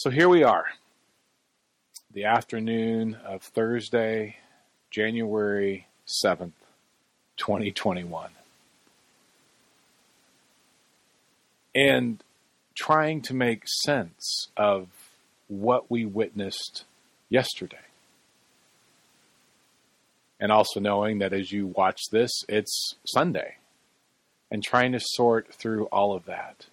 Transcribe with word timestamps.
So 0.00 0.10
here 0.10 0.28
we 0.28 0.44
are, 0.44 0.66
the 2.14 2.26
afternoon 2.26 3.16
of 3.26 3.42
Thursday, 3.42 4.36
January 4.92 5.88
7th, 6.24 6.52
2021. 7.36 8.30
And 11.74 12.22
trying 12.76 13.22
to 13.22 13.34
make 13.34 13.64
sense 13.82 14.46
of 14.56 14.86
what 15.48 15.90
we 15.90 16.04
witnessed 16.04 16.84
yesterday. 17.28 17.76
And 20.38 20.52
also 20.52 20.78
knowing 20.78 21.18
that 21.18 21.32
as 21.32 21.50
you 21.50 21.66
watch 21.66 22.02
this, 22.12 22.30
it's 22.48 22.94
Sunday, 23.04 23.56
and 24.48 24.62
trying 24.62 24.92
to 24.92 25.00
sort 25.02 25.52
through 25.52 25.86
all 25.86 26.14
of 26.14 26.24
that. 26.26 26.66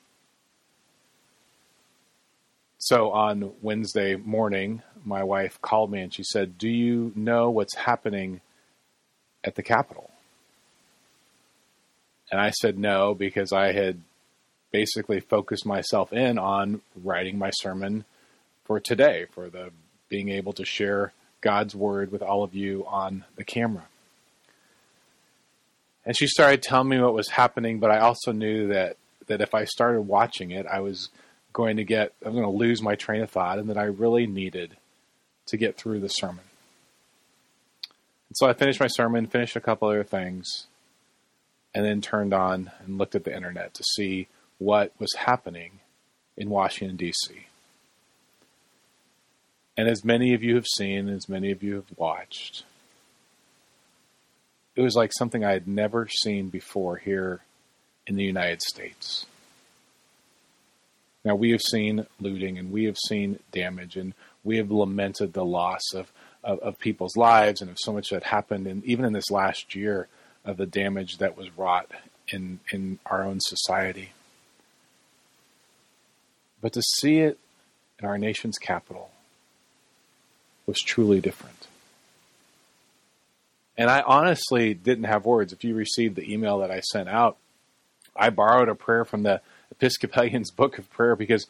So 2.85 3.09
on 3.13 3.51
Wednesday 3.63 4.15
morning, 4.15 4.83
my 5.03 5.23
wife 5.23 5.59
called 5.59 5.89
me 5.89 6.01
and 6.01 6.13
she 6.13 6.21
said, 6.21 6.59
Do 6.59 6.69
you 6.69 7.11
know 7.15 7.49
what's 7.49 7.73
happening 7.73 8.41
at 9.43 9.55
the 9.55 9.63
Capitol? 9.63 10.11
And 12.31 12.39
I 12.39 12.51
said 12.51 12.77
no 12.77 13.15
because 13.15 13.51
I 13.51 13.71
had 13.71 14.01
basically 14.71 15.19
focused 15.19 15.65
myself 15.65 16.13
in 16.13 16.37
on 16.37 16.83
writing 17.03 17.39
my 17.39 17.49
sermon 17.55 18.05
for 18.65 18.79
today, 18.79 19.25
for 19.31 19.49
the 19.49 19.71
being 20.07 20.29
able 20.29 20.53
to 20.53 20.63
share 20.63 21.11
God's 21.41 21.73
word 21.73 22.11
with 22.11 22.21
all 22.21 22.43
of 22.43 22.53
you 22.53 22.85
on 22.85 23.25
the 23.35 23.43
camera. 23.43 23.85
And 26.05 26.15
she 26.15 26.27
started 26.27 26.61
telling 26.61 26.89
me 26.89 26.99
what 26.99 27.15
was 27.15 27.29
happening, 27.29 27.79
but 27.79 27.89
I 27.89 27.97
also 27.97 28.31
knew 28.31 28.67
that 28.67 28.97
that 29.25 29.41
if 29.41 29.55
I 29.55 29.63
started 29.63 30.01
watching 30.01 30.51
it, 30.51 30.67
I 30.67 30.81
was 30.81 31.09
going 31.55 31.77
to 31.77 31.85
get, 31.85 32.11
I'm 32.23 32.33
going 32.33 32.43
to 32.43 32.49
lose 32.49 32.81
my 32.81 32.95
train 32.95 33.21
of 33.21 33.29
thought, 33.31 33.59
and 33.59 33.69
that 33.69 33.77
I 33.77 33.85
really 33.85 34.27
needed 34.27 34.75
to 35.47 35.57
get 35.57 35.77
through 35.77 36.01
the 36.01 36.09
sermon. 36.09 36.43
And 38.29 38.35
so 38.35 38.45
I 38.45 38.53
finished 38.53 38.81
my 38.81 38.87
sermon, 38.87 39.25
finished 39.25 39.55
a 39.55 39.61
couple 39.61 39.87
other 39.87 40.03
things, 40.03 40.67
and 41.73 41.85
then 41.85 42.01
turned 42.01 42.33
on 42.33 42.71
and 42.83 42.97
looked 42.97 43.15
at 43.15 43.23
the 43.23 43.33
internet 43.33 43.73
to 43.73 43.83
see 43.95 44.27
what 44.57 44.91
was 44.99 45.13
happening 45.13 45.79
in 46.35 46.49
Washington, 46.49 46.97
D.C. 46.97 47.47
And 49.77 49.87
as 49.87 50.03
many 50.03 50.33
of 50.33 50.43
you 50.43 50.55
have 50.55 50.67
seen, 50.67 51.07
as 51.07 51.29
many 51.29 51.51
of 51.51 51.63
you 51.63 51.75
have 51.75 51.97
watched, 51.97 52.65
it 54.75 54.81
was 54.81 54.95
like 54.95 55.11
something 55.13 55.45
I 55.45 55.53
had 55.53 55.69
never 55.69 56.09
seen 56.09 56.49
before 56.49 56.97
here 56.97 57.39
in 58.05 58.17
the 58.17 58.25
United 58.25 58.61
States. 58.61 59.25
Now, 61.25 61.35
we 61.35 61.51
have 61.51 61.61
seen 61.61 62.05
looting 62.19 62.59
and 62.59 62.71
we 62.71 62.85
have 62.85 62.97
seen 62.97 63.39
damage 63.51 63.97
and 63.97 64.13
we 64.43 64.57
have 64.57 64.69
lamented 64.69 65.33
the 65.33 65.43
loss 65.43 65.93
of, 65.93 66.11
of, 66.43 66.59
of 66.59 66.79
people's 66.79 67.17
lives 67.17 67.61
and 67.61 67.71
of 67.71 67.77
so 67.79 67.91
much 67.91 68.11
that 68.11 68.23
happened, 68.23 68.67
and 68.67 68.85
even 68.85 69.03
in 69.03 69.11
this 69.11 69.31
last 69.31 69.75
year, 69.75 70.07
of 70.45 70.57
the 70.57 70.67
damage 70.67 71.17
that 71.17 71.35
was 71.35 71.57
wrought 71.57 71.89
in, 72.29 72.59
in 72.71 72.99
our 73.07 73.23
own 73.23 73.39
society. 73.39 74.11
But 76.61 76.73
to 76.73 76.83
see 76.83 77.17
it 77.19 77.39
in 77.99 78.05
our 78.05 78.19
nation's 78.19 78.59
capital 78.59 79.09
was 80.67 80.79
truly 80.79 81.19
different. 81.19 81.67
And 83.77 83.89
I 83.89 84.01
honestly 84.01 84.75
didn't 84.75 85.05
have 85.05 85.25
words. 85.25 85.51
If 85.51 85.63
you 85.63 85.73
received 85.73 86.15
the 86.15 86.31
email 86.31 86.59
that 86.59 86.71
I 86.71 86.79
sent 86.81 87.09
out, 87.09 87.37
I 88.15 88.29
borrowed 88.29 88.69
a 88.69 88.75
prayer 88.75 89.03
from 89.03 89.23
the 89.23 89.41
Episcopalian's 89.77 90.51
Book 90.55 90.77
of 90.77 90.89
Prayer 90.89 91.15
because 91.15 91.47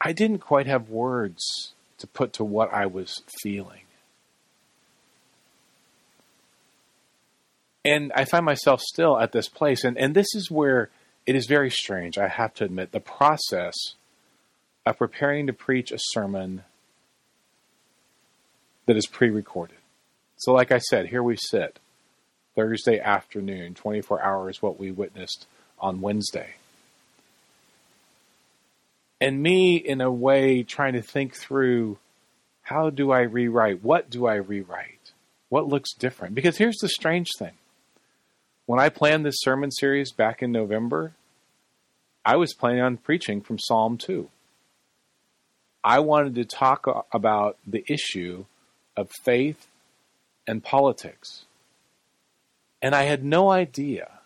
I 0.00 0.12
didn't 0.12 0.38
quite 0.38 0.66
have 0.66 0.88
words 0.88 1.74
to 1.98 2.06
put 2.06 2.32
to 2.34 2.44
what 2.44 2.72
I 2.72 2.86
was 2.86 3.22
feeling. 3.42 3.82
And 7.84 8.12
I 8.14 8.24
find 8.24 8.44
myself 8.44 8.80
still 8.80 9.18
at 9.18 9.32
this 9.32 9.48
place. 9.48 9.84
And, 9.84 9.96
and 9.96 10.14
this 10.14 10.34
is 10.34 10.50
where 10.50 10.90
it 11.26 11.34
is 11.34 11.46
very 11.46 11.70
strange, 11.70 12.18
I 12.18 12.28
have 12.28 12.54
to 12.54 12.64
admit. 12.64 12.92
The 12.92 13.00
process 13.00 13.74
of 14.86 14.98
preparing 14.98 15.46
to 15.46 15.52
preach 15.52 15.92
a 15.92 15.98
sermon 15.98 16.64
that 18.86 18.96
is 18.96 19.06
pre 19.06 19.30
recorded. 19.30 19.76
So, 20.36 20.52
like 20.52 20.72
I 20.72 20.78
said, 20.78 21.06
here 21.06 21.22
we 21.22 21.36
sit, 21.36 21.78
Thursday 22.54 22.98
afternoon, 22.98 23.74
24 23.74 24.22
hours, 24.22 24.62
what 24.62 24.80
we 24.80 24.90
witnessed 24.90 25.46
on 25.78 26.00
Wednesday 26.00 26.54
and 29.20 29.42
me 29.42 29.76
in 29.76 30.00
a 30.00 30.10
way 30.10 30.62
trying 30.62 30.94
to 30.94 31.02
think 31.02 31.34
through 31.34 31.98
how 32.62 32.90
do 32.90 33.10
I 33.10 33.20
rewrite? 33.22 33.82
What 33.82 34.10
do 34.10 34.26
I 34.26 34.36
rewrite? 34.36 35.12
What 35.48 35.66
looks 35.66 35.92
different? 35.92 36.34
Because 36.34 36.56
here's 36.56 36.78
the 36.78 36.88
strange 36.88 37.28
thing. 37.38 37.54
When 38.66 38.78
I 38.78 38.88
planned 38.88 39.26
this 39.26 39.40
sermon 39.40 39.72
series 39.72 40.12
back 40.12 40.42
in 40.42 40.52
November, 40.52 41.12
I 42.24 42.36
was 42.36 42.54
planning 42.54 42.82
on 42.82 42.98
preaching 42.98 43.40
from 43.40 43.58
Psalm 43.58 43.98
2. 43.98 44.28
I 45.82 45.98
wanted 45.98 46.34
to 46.36 46.44
talk 46.44 46.86
about 47.12 47.56
the 47.66 47.84
issue 47.88 48.44
of 48.96 49.10
faith 49.24 49.66
and 50.46 50.62
politics. 50.62 51.46
And 52.80 52.94
I 52.94 53.04
had 53.04 53.24
no 53.24 53.50
idea 53.50 54.20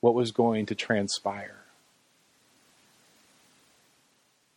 what 0.00 0.14
was 0.14 0.30
going 0.30 0.66
to 0.66 0.74
transpire. 0.74 1.57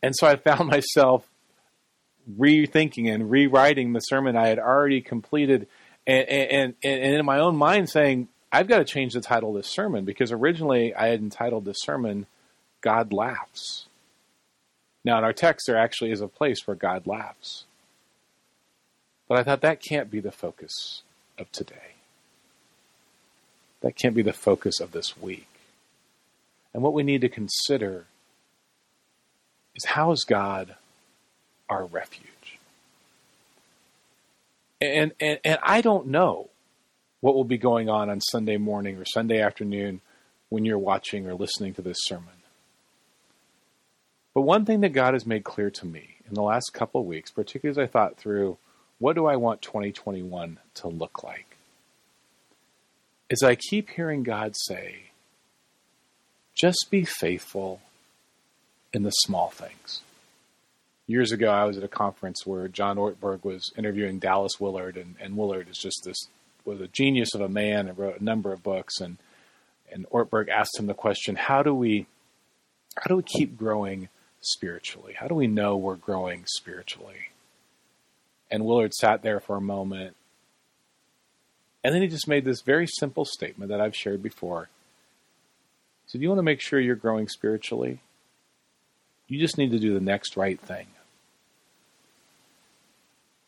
And 0.02 0.14
so 0.16 0.26
I 0.26 0.36
found 0.36 0.68
myself 0.68 1.26
rethinking 2.38 3.12
and 3.12 3.30
rewriting 3.30 3.92
the 3.92 4.00
sermon 4.00 4.36
I 4.36 4.48
had 4.48 4.58
already 4.58 5.00
completed 5.00 5.66
and, 6.06 6.28
and, 6.28 6.74
and, 6.82 7.14
in 7.14 7.24
my 7.24 7.38
own 7.38 7.56
mind 7.56 7.88
saying, 7.88 8.28
I've 8.50 8.66
got 8.66 8.78
to 8.78 8.84
change 8.84 9.14
the 9.14 9.20
title 9.20 9.50
of 9.50 9.56
this 9.56 9.72
sermon 9.72 10.04
because 10.04 10.32
originally 10.32 10.94
I 10.94 11.06
had 11.08 11.20
entitled 11.20 11.64
the 11.64 11.74
sermon, 11.74 12.26
God 12.80 13.12
Laughs. 13.12 13.86
Now, 15.04 15.18
in 15.18 15.24
our 15.24 15.32
text, 15.32 15.66
there 15.66 15.78
actually 15.78 16.10
is 16.10 16.20
a 16.20 16.28
place 16.28 16.66
where 16.66 16.76
God 16.76 17.06
laughs. 17.06 17.64
But 19.28 19.38
I 19.38 19.44
thought 19.44 19.62
that 19.62 19.82
can't 19.82 20.10
be 20.10 20.20
the 20.20 20.32
focus 20.32 21.02
of 21.38 21.50
today. 21.52 21.94
That 23.80 23.96
can't 23.96 24.14
be 24.14 24.22
the 24.22 24.32
focus 24.32 24.80
of 24.80 24.92
this 24.92 25.16
week. 25.20 25.48
And 26.74 26.82
what 26.82 26.94
we 26.94 27.02
need 27.02 27.20
to 27.22 27.28
consider 27.28 28.06
is 29.74 29.84
how 29.84 30.12
is 30.12 30.24
God 30.24 30.76
our 31.68 31.84
refuge? 31.84 32.58
And, 34.80 35.12
and, 35.20 35.38
and 35.44 35.58
I 35.62 35.80
don't 35.80 36.08
know 36.08 36.50
what 37.20 37.34
will 37.34 37.44
be 37.44 37.58
going 37.58 37.88
on 37.88 38.10
on 38.10 38.20
Sunday 38.20 38.56
morning 38.56 38.96
or 38.96 39.04
Sunday 39.04 39.40
afternoon 39.40 40.00
when 40.48 40.64
you're 40.64 40.78
watching 40.78 41.26
or 41.26 41.34
listening 41.34 41.72
to 41.74 41.82
this 41.82 41.98
sermon. 42.00 42.34
But 44.34 44.42
one 44.42 44.64
thing 44.64 44.80
that 44.80 44.92
God 44.92 45.14
has 45.14 45.26
made 45.26 45.44
clear 45.44 45.70
to 45.70 45.86
me 45.86 46.16
in 46.28 46.34
the 46.34 46.42
last 46.42 46.72
couple 46.72 47.00
of 47.00 47.06
weeks, 47.06 47.30
particularly 47.30 47.70
as 47.70 47.78
I 47.78 47.90
thought 47.90 48.16
through 48.16 48.58
what 48.98 49.14
do 49.14 49.26
I 49.26 49.36
want 49.36 49.62
2021 49.62 50.58
to 50.74 50.88
look 50.88 51.22
like, 51.22 51.56
is 53.30 53.42
I 53.42 53.54
keep 53.54 53.90
hearing 53.90 54.22
God 54.22 54.54
say, 54.56 55.10
just 56.54 56.86
be 56.90 57.04
faithful 57.04 57.80
in 58.92 59.02
the 59.02 59.10
small 59.10 59.48
things. 59.48 60.02
Years 61.06 61.32
ago, 61.32 61.50
I 61.50 61.64
was 61.64 61.76
at 61.76 61.84
a 61.84 61.88
conference 61.88 62.46
where 62.46 62.68
John 62.68 62.96
Ortberg 62.96 63.44
was 63.44 63.72
interviewing 63.76 64.18
Dallas 64.18 64.60
Willard, 64.60 64.96
and, 64.96 65.16
and 65.20 65.36
Willard 65.36 65.68
is 65.68 65.78
just 65.78 66.02
this 66.04 66.28
was 66.64 66.80
a 66.80 66.86
genius 66.88 67.34
of 67.34 67.40
a 67.40 67.48
man 67.48 67.88
and 67.88 67.98
wrote 67.98 68.20
a 68.20 68.24
number 68.24 68.52
of 68.52 68.62
books. 68.62 69.00
And 69.00 69.18
and 69.92 70.06
Ortberg 70.10 70.48
asked 70.48 70.78
him 70.78 70.86
the 70.86 70.94
question: 70.94 71.36
How 71.36 71.62
do 71.62 71.74
we 71.74 72.06
how 72.96 73.08
do 73.08 73.16
we 73.16 73.22
keep 73.22 73.56
growing 73.56 74.08
spiritually? 74.40 75.14
How 75.18 75.26
do 75.26 75.34
we 75.34 75.46
know 75.46 75.76
we're 75.76 75.96
growing 75.96 76.44
spiritually? 76.46 77.30
And 78.50 78.64
Willard 78.64 78.92
sat 78.94 79.22
there 79.22 79.40
for 79.40 79.56
a 79.56 79.62
moment, 79.62 80.14
and 81.82 81.94
then 81.94 82.02
he 82.02 82.08
just 82.08 82.28
made 82.28 82.44
this 82.44 82.60
very 82.60 82.86
simple 82.86 83.24
statement 83.24 83.70
that 83.70 83.80
I've 83.80 83.96
shared 83.96 84.22
before. 84.22 84.68
He 86.04 86.10
said, 86.10 86.22
"You 86.22 86.28
want 86.28 86.38
to 86.38 86.44
make 86.44 86.60
sure 86.60 86.78
you're 86.78 86.94
growing 86.94 87.28
spiritually." 87.28 88.00
You 89.32 89.38
just 89.38 89.56
need 89.56 89.70
to 89.70 89.78
do 89.78 89.94
the 89.94 90.00
next 90.00 90.36
right 90.36 90.60
thing. 90.60 90.88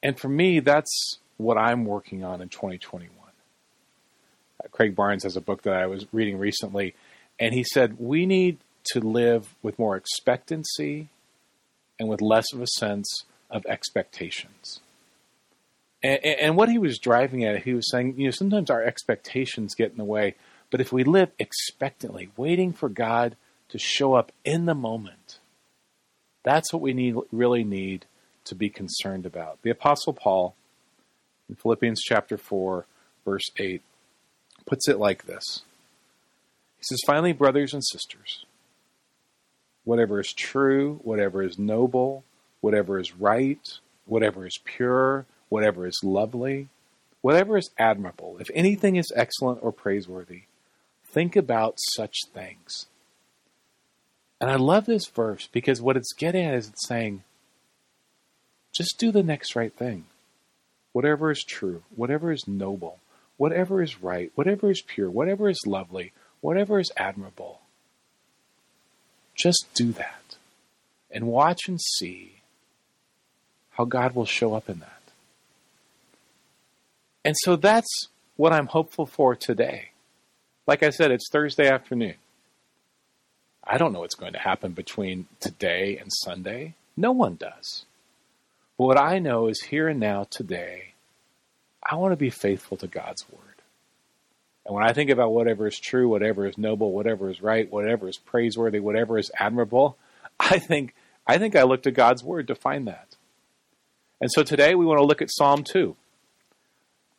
And 0.03 0.19
for 0.19 0.31
me, 0.31 0.61
that's 0.61 1.19
what 1.37 1.59
I'm 1.59 1.85
working 1.85 2.25
on 2.25 2.41
in 2.41 2.49
2021. 2.49 3.11
Uh, 3.13 4.69
Craig 4.73 4.97
Barnes 4.97 5.25
has 5.25 5.37
a 5.37 5.43
book 5.43 5.61
that 5.65 5.75
I 5.75 5.87
was 5.87 6.07
reading 6.11 6.39
recently, 6.39 6.95
and 7.39 7.53
he 7.53 7.63
said 7.65 8.01
we 8.01 8.25
need 8.25 8.57
to 8.93 9.01
live 9.01 9.55
with 9.63 9.79
more 9.79 9.95
expectancy 9.95 11.11
and 12.01 12.09
with 12.09 12.23
less 12.23 12.51
of 12.55 12.63
a 12.63 12.67
sense 12.67 13.25
of 13.51 13.67
expectations. 13.67 14.81
And, 16.03 16.25
and, 16.25 16.57
what 16.57 16.71
he 16.71 16.79
was 16.79 16.99
driving 16.99 17.45
at, 17.45 17.65
he 17.65 17.75
was 17.75 17.91
saying, 17.91 18.15
you 18.17 18.25
know, 18.25 18.31
sometimes 18.31 18.71
our 18.71 18.83
expectations 18.83 19.75
get 19.75 19.91
in 19.91 19.99
the 19.99 20.05
way, 20.05 20.35
but 20.71 20.81
if 20.81 20.95
we 20.95 21.05
live 21.05 21.31
expectantly, 21.39 22.31
waiting 22.39 22.73
for 22.73 22.89
God 22.89 23.37
to 23.69 23.79
show 23.79 24.15
up 24.15 24.33
in 24.47 24.65
the 24.65 24.75
moment, 24.75 25.41
That's 26.45 26.73
what 26.73 26.83
we 26.83 26.93
need, 26.93 27.17
really 27.33 27.65
need 27.65 28.05
to 28.45 28.55
be 28.55 28.71
concerned 28.71 29.27
about. 29.27 29.59
The 29.63 29.71
Apostle 29.71 30.13
Paul, 30.13 30.55
in 31.49 31.57
Philippians 31.57 32.01
chapter 32.03 32.37
4, 32.37 32.87
verse 33.25 33.51
8, 33.57 33.83
puts 34.67 34.89
it 34.89 34.99
like 34.99 35.27
this 35.27 35.63
He 36.77 36.85
says, 36.85 37.01
Finally, 37.07 37.33
brothers 37.33 37.75
and 37.75 37.85
sisters, 37.85 38.45
whatever 39.85 40.21
is 40.21 40.33
true, 40.33 41.01
whatever 41.03 41.43
is 41.43 41.59
noble, 41.59 42.25
whatever 42.61 42.99
is 42.99 43.17
right, 43.17 43.67
whatever 44.07 44.47
is 44.47 44.59
pure, 44.65 45.27
whatever 45.49 45.87
is 45.87 46.01
lovely, 46.05 46.69
whatever 47.23 47.57
is 47.57 47.71
admirable, 47.79 48.37
if 48.39 48.51
anything 48.55 48.97
is 48.97 49.11
excellent 49.17 49.61
or 49.63 49.73
praiseworthy, 49.73 50.43
think 51.07 51.37
about 51.37 51.79
such 51.97 52.15
things. 52.33 52.87
And 54.45 54.53
I 54.53 54.57
love 54.57 54.85
this 54.85 55.07
verse 55.07 55.49
because 55.51 55.81
what 55.81 55.97
it's 55.97 56.13
getting 56.13 56.45
at 56.45 56.53
is 56.53 56.69
it's 56.69 56.87
saying, 56.87 57.23
just 58.75 58.99
do 58.99 59.11
the 59.11 59.23
next 59.23 59.57
right 59.57 59.73
thing. 59.73 60.05
Whatever 60.93 61.31
is 61.31 61.43
true, 61.43 61.83
whatever 61.97 62.31
is 62.31 62.47
noble, 62.47 62.99
whatever 63.39 63.81
is 63.81 64.03
right, 64.03 64.31
whatever 64.35 64.71
is 64.71 64.83
pure, 64.83 65.11
whatever 65.11 65.49
is 65.49 65.63
lovely, 65.67 66.13
whatever 66.43 66.79
is 66.79 66.93
admirable. 66.95 67.63
Just 69.35 69.65
do 69.73 69.93
that. 69.93 70.37
And 71.11 71.27
watch 71.27 71.67
and 71.67 71.81
see 71.81 72.43
how 73.71 73.87
God 73.87 74.15
will 74.15 74.27
show 74.27 74.53
up 74.53 74.69
in 74.69 74.81
that. 74.81 75.01
And 77.25 77.35
so 77.45 77.57
that's 77.57 78.09
what 78.37 78.53
I'm 78.53 78.67
hopeful 78.67 79.07
for 79.07 79.35
today. 79.35 79.93
Like 80.67 80.83
I 80.83 80.91
said, 80.91 81.13
it's 81.13 81.31
Thursday 81.33 81.67
afternoon. 81.67 82.17
I 83.67 83.79
don't 83.79 83.93
know 83.93 84.01
what's 84.01 84.15
going 84.15 84.35
to 84.35 84.39
happen 84.39 84.73
between 84.73 85.27
today 85.41 85.97
and 85.99 86.11
Sunday. 86.13 86.75
No 86.97 87.13
one 87.13 87.37
does. 87.37 87.85
But 88.77 88.85
what 88.85 89.01
I 89.01 89.19
know 89.19 89.49
is 89.49 89.63
here 89.63 89.89
and 89.89 90.01
now, 90.01 90.27
today, 90.29 90.95
I 91.89 91.97
want 91.97 92.13
to 92.13 92.17
be 92.17 92.31
faithful 92.31 92.77
to 92.79 92.87
God's 92.87 93.25
word. 93.31 93.41
And 94.67 94.75
when 94.75 94.85
I 94.85 94.93
think 94.93 95.11
about 95.11 95.33
whatever 95.33 95.67
is 95.67 95.79
true, 95.79 96.09
whatever 96.09 96.47
is 96.47 96.57
noble, 96.57 96.93
whatever 96.93 97.31
is 97.31 97.43
right, 97.43 97.71
whatever 97.71 98.09
is 98.09 98.17
praiseworthy, 98.17 98.81
whatever 98.81 99.19
is 99.19 99.31
admirable, 99.39 99.97
I 100.41 100.59
think 100.59 100.95
I 101.27 101.39
think 101.39 101.57
I 101.57 101.63
look 101.63 101.83
to 101.85 101.91
God's 101.91 102.23
word 102.23 102.49
to 102.49 102.55
find 102.55 102.87
that. 102.87 103.17
And 104.21 104.31
so 104.31 104.43
today 104.43 104.75
we 104.75 104.85
want 104.85 104.99
to 104.99 105.07
look 105.07 105.23
at 105.23 105.31
Psalm 105.31 105.65
2. 105.65 105.97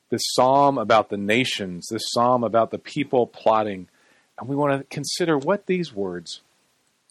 This 0.10 0.22
psalm 0.34 0.78
about 0.78 1.10
the 1.10 1.18
nations, 1.18 1.88
this 1.90 2.04
psalm 2.12 2.44
about 2.44 2.70
the 2.70 2.78
people 2.78 3.26
plotting, 3.26 3.88
and 4.40 4.50
we 4.50 4.56
want 4.56 4.80
to 4.80 4.96
consider 4.96 5.38
what 5.38 5.66
these 5.66 5.94
words 5.94 6.42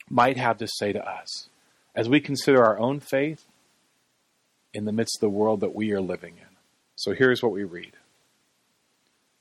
might 0.09 0.37
have 0.37 0.59
to 0.59 0.69
say 0.69 0.93
to 0.93 1.09
us 1.09 1.49
as 1.94 2.09
we 2.09 2.21
consider 2.21 2.62
our 2.65 2.79
own 2.79 3.00
faith 3.00 3.44
in 4.73 4.85
the 4.85 4.93
midst 4.93 5.17
of 5.19 5.21
the 5.21 5.37
world 5.37 5.61
that 5.61 5.75
we 5.75 5.93
are 5.93 6.00
living 6.00 6.35
in. 6.37 6.56
So 6.97 7.15
here's 7.15 7.43
what 7.43 7.53
we 7.53 7.65
read 7.65 7.93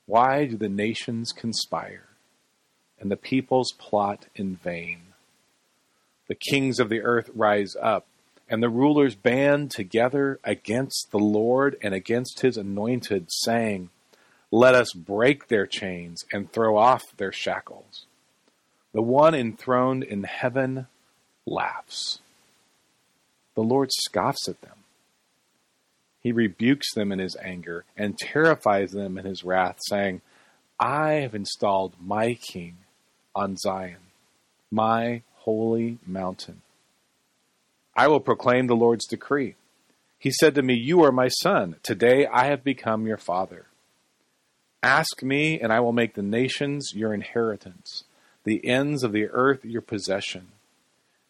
Why 0.05 0.45
do 0.45 0.57
the 0.57 0.69
nations 0.69 1.31
conspire 1.31 2.07
and 2.99 3.11
the 3.11 3.17
peoples 3.17 3.73
plot 3.77 4.27
in 4.35 4.55
vain? 4.55 4.99
The 6.27 6.35
kings 6.35 6.79
of 6.79 6.89
the 6.89 7.01
earth 7.01 7.29
rise 7.35 7.75
up, 7.81 8.07
and 8.49 8.63
the 8.63 8.69
rulers 8.69 9.15
band 9.15 9.71
together 9.71 10.39
against 10.43 11.09
the 11.11 11.19
Lord 11.19 11.77
and 11.81 11.93
against 11.93 12.41
his 12.41 12.55
anointed, 12.55 13.25
saying, 13.29 13.89
Let 14.55 14.75
us 14.75 14.93
break 14.93 15.47
their 15.47 15.65
chains 15.65 16.25
and 16.31 16.51
throw 16.51 16.77
off 16.77 17.01
their 17.17 17.31
shackles. 17.31 18.05
The 18.93 19.01
one 19.01 19.33
enthroned 19.33 20.03
in 20.03 20.25
heaven 20.25 20.85
laughs. 21.47 22.19
The 23.55 23.63
Lord 23.63 23.89
scoffs 23.91 24.47
at 24.47 24.61
them. 24.61 24.75
He 26.21 26.31
rebukes 26.31 26.93
them 26.93 27.11
in 27.11 27.17
his 27.17 27.35
anger 27.41 27.85
and 27.97 28.15
terrifies 28.15 28.91
them 28.91 29.17
in 29.17 29.25
his 29.25 29.43
wrath, 29.43 29.79
saying, 29.87 30.21
I 30.79 31.13
have 31.13 31.33
installed 31.33 31.95
my 31.99 32.35
king 32.35 32.77
on 33.33 33.57
Zion, 33.57 34.01
my 34.69 35.23
holy 35.37 35.97
mountain. 36.05 36.61
I 37.95 38.07
will 38.07 38.19
proclaim 38.19 38.67
the 38.67 38.75
Lord's 38.75 39.07
decree. 39.07 39.55
He 40.19 40.29
said 40.29 40.53
to 40.53 40.61
me, 40.61 40.75
You 40.75 41.03
are 41.03 41.11
my 41.11 41.29
son. 41.29 41.77
Today 41.81 42.27
I 42.27 42.45
have 42.45 42.63
become 42.63 43.07
your 43.07 43.17
father. 43.17 43.65
Ask 44.83 45.23
me, 45.23 45.59
and 45.59 45.73
I 45.73 45.79
will 45.79 45.93
make 45.93 46.13
the 46.13 46.21
nations 46.21 46.91
your 46.93 47.13
inheritance, 47.13 48.03
the 48.43 48.63
ends 48.67 49.03
of 49.03 49.13
the 49.13 49.29
earth 49.29 49.65
your 49.65 49.81
possession. 49.81 50.49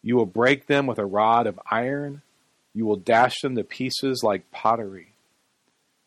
You 0.02 0.16
will 0.16 0.26
break 0.26 0.66
them 0.66 0.86
with 0.86 0.98
a 0.98 1.06
rod 1.06 1.46
of 1.46 1.58
iron 1.70 2.20
you 2.74 2.84
will 2.84 2.96
dash 2.96 3.40
them 3.40 3.54
to 3.54 3.62
pieces 3.62 4.22
like 4.24 4.50
pottery. 4.50 5.12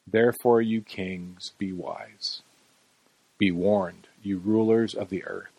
Therefore, 0.06 0.62
you 0.62 0.82
kings, 0.82 1.52
be 1.58 1.72
wise. 1.72 2.42
Be 3.38 3.52
warned, 3.52 4.08
you 4.22 4.38
rulers 4.38 4.94
of 4.94 5.10
the 5.10 5.24
earth. 5.24 5.52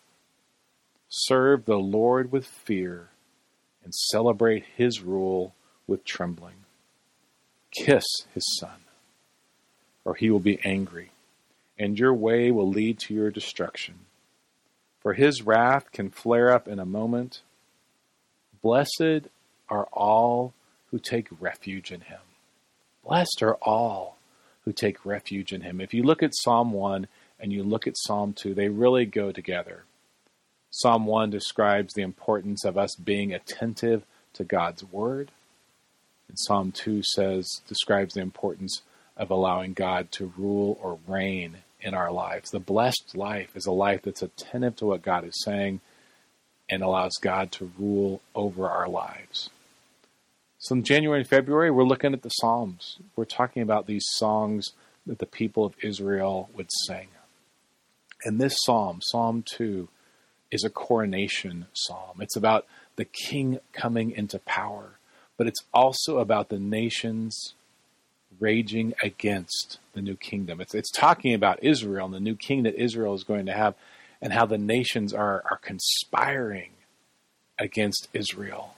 Serve 1.09 1.65
the 1.65 1.79
Lord 1.79 2.31
with 2.31 2.47
fear 2.47 3.09
and 3.83 3.95
celebrate 3.95 4.65
his 4.77 5.01
rule 5.01 5.55
with 5.87 6.05
trembling. 6.05 6.65
Kiss 7.71 8.05
his 8.35 8.45
son, 8.59 8.85
or 10.05 10.15
he 10.15 10.31
will 10.31 10.41
be 10.41 10.61
angry, 10.65 11.11
and 11.79 11.99
your 11.99 12.13
way 12.13 12.51
will 12.51 12.69
lead 12.69 12.99
to 12.99 13.15
your 13.15 13.31
destruction. 13.31 13.95
For 15.01 15.15
his 15.15 15.43
wrath 15.43 15.93
can 15.93 16.11
flare 16.11 16.53
up 16.53 16.67
in 16.67 16.79
a 16.79 16.85
moment. 16.85 17.43
Blessed 18.61 19.29
are 19.69 19.87
all 19.93 20.53
who 20.91 20.99
take 20.99 21.29
refuge 21.41 21.93
in 21.93 22.03
him. 22.03 22.21
Blessed 23.05 23.43
are 23.43 23.55
all 23.63 24.19
who 24.65 24.73
take 24.73 25.07
refuge 25.07 25.53
in 25.53 25.61
him. 25.61 25.81
If 25.81 25.95
you 25.95 26.03
look 26.03 26.23
at 26.23 26.35
Psalm 26.35 26.73
1 26.73 27.07
and 27.39 27.53
you 27.53 27.63
look 27.63 27.87
at 27.87 27.97
Psalm 27.97 28.33
2, 28.33 28.55
they 28.55 28.69
really 28.69 29.07
go 29.07 29.31
together. 29.31 29.85
Psalm 30.71 31.07
1 31.07 31.31
describes 31.31 31.95
the 31.95 32.03
importance 32.03 32.65
of 32.65 32.77
us 32.77 32.95
being 32.97 33.33
attentive 33.33 34.05
to 34.35 34.45
God's 34.45 34.85
word. 34.85 35.31
And 36.29 36.39
Psalm 36.39 36.73
2 36.73 37.03
says 37.03 37.63
describes 37.67 38.15
the 38.15 38.21
importance 38.21 38.83
of 39.17 39.31
allowing 39.31 39.73
God 39.73 40.13
to 40.13 40.33
rule 40.37 40.79
or 40.83 40.99
reign 41.07 41.59
in 41.81 41.95
our 41.95 42.13
lives. 42.13 42.51
The 42.51 42.59
blessed 42.59 43.15
life 43.15 43.57
is 43.57 43.67
a 43.67 43.73
life 43.73 44.03
that's 44.03 44.23
attentive 44.23 44.77
to 44.77 44.87
what 44.87 45.03
God 45.03 45.25
is 45.25 45.43
saying 45.43 45.81
and 46.69 46.83
allows 46.83 47.15
God 47.21 47.51
to 47.53 47.73
rule 47.79 48.21
over 48.35 48.69
our 48.69 48.89
lives. 48.89 49.51
So 50.59 50.75
in 50.75 50.83
January 50.83 51.21
and 51.21 51.29
February, 51.29 51.71
we're 51.71 51.85
looking 51.85 52.13
at 52.13 52.23
the 52.23 52.31
Psalms. 52.31 52.99
We're 53.15 53.25
talking 53.25 53.63
about 53.63 53.87
these 53.87 54.05
songs 54.11 54.73
that 55.07 55.19
the 55.19 55.27
people 55.27 55.65
of 55.65 55.75
Israel 55.83 56.51
would 56.55 56.71
sing. 56.87 57.09
And 58.25 58.41
this 58.41 58.57
psalm, 58.65 59.01
Psalm 59.01 59.45
2, 59.57 59.89
is 60.51 60.65
a 60.65 60.71
coronation 60.71 61.67
psalm. 61.73 62.21
It's 62.21 62.37
about 62.37 62.67
the 62.97 63.05
king 63.05 63.61
coming 63.73 64.11
into 64.11 64.41
power, 64.41 64.99
but 65.37 65.47
it's 65.47 65.63
also 65.73 66.19
about 66.19 66.49
the 66.49 66.59
nations 66.59 67.55
raging 68.41 68.95
against 69.03 69.79
the 69.95 70.03
new 70.03 70.17
kingdom. 70.17 70.61
It's, 70.61 70.75
it's 70.75 70.91
talking 70.91 71.35
about 71.35 71.63
Israel 71.63 72.07
and 72.07 72.15
the 72.15 72.21
new 72.21 72.37
king 72.37 72.63
that 72.63 72.75
Israel 72.75 73.15
is 73.15 73.25
going 73.25 73.47
to 73.47 73.53
have 73.53 73.75
and 74.21 74.33
how 74.33 74.47
the 74.47 74.59
nations 74.59 75.13
are, 75.13 75.43
are 75.51 75.61
conspiring 75.63 76.71
against 77.59 78.09
Israel. 78.13 78.75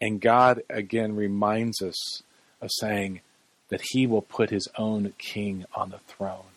And 0.00 0.20
God 0.20 0.62
again 0.68 1.16
reminds 1.16 1.80
us 1.80 2.22
of 2.60 2.70
saying 2.72 3.20
that 3.68 3.82
he 3.90 4.06
will 4.06 4.22
put 4.22 4.50
his 4.50 4.68
own 4.76 5.14
king 5.18 5.64
on 5.74 5.90
the 5.90 5.98
throne. 5.98 6.52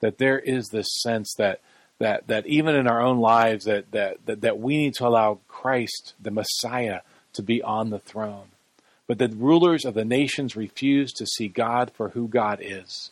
That 0.00 0.18
there 0.18 0.38
is 0.38 0.68
this 0.68 0.88
sense 1.02 1.34
that 1.38 1.60
that 1.98 2.28
that 2.28 2.46
even 2.46 2.76
in 2.76 2.86
our 2.86 3.02
own 3.02 3.18
lives 3.18 3.64
that 3.64 3.90
that 3.90 4.24
that, 4.26 4.40
that 4.40 4.58
we 4.58 4.76
need 4.76 4.94
to 4.94 5.06
allow 5.06 5.40
Christ, 5.48 6.14
the 6.20 6.30
Messiah, 6.30 7.00
to 7.34 7.42
be 7.42 7.62
on 7.62 7.90
the 7.90 7.98
throne. 7.98 8.48
But 9.08 9.18
the 9.18 9.28
rulers 9.28 9.84
of 9.84 9.94
the 9.94 10.04
nations 10.04 10.54
refuse 10.54 11.12
to 11.14 11.26
see 11.26 11.48
God 11.48 11.90
for 11.92 12.10
who 12.10 12.28
God 12.28 12.60
is. 12.62 13.10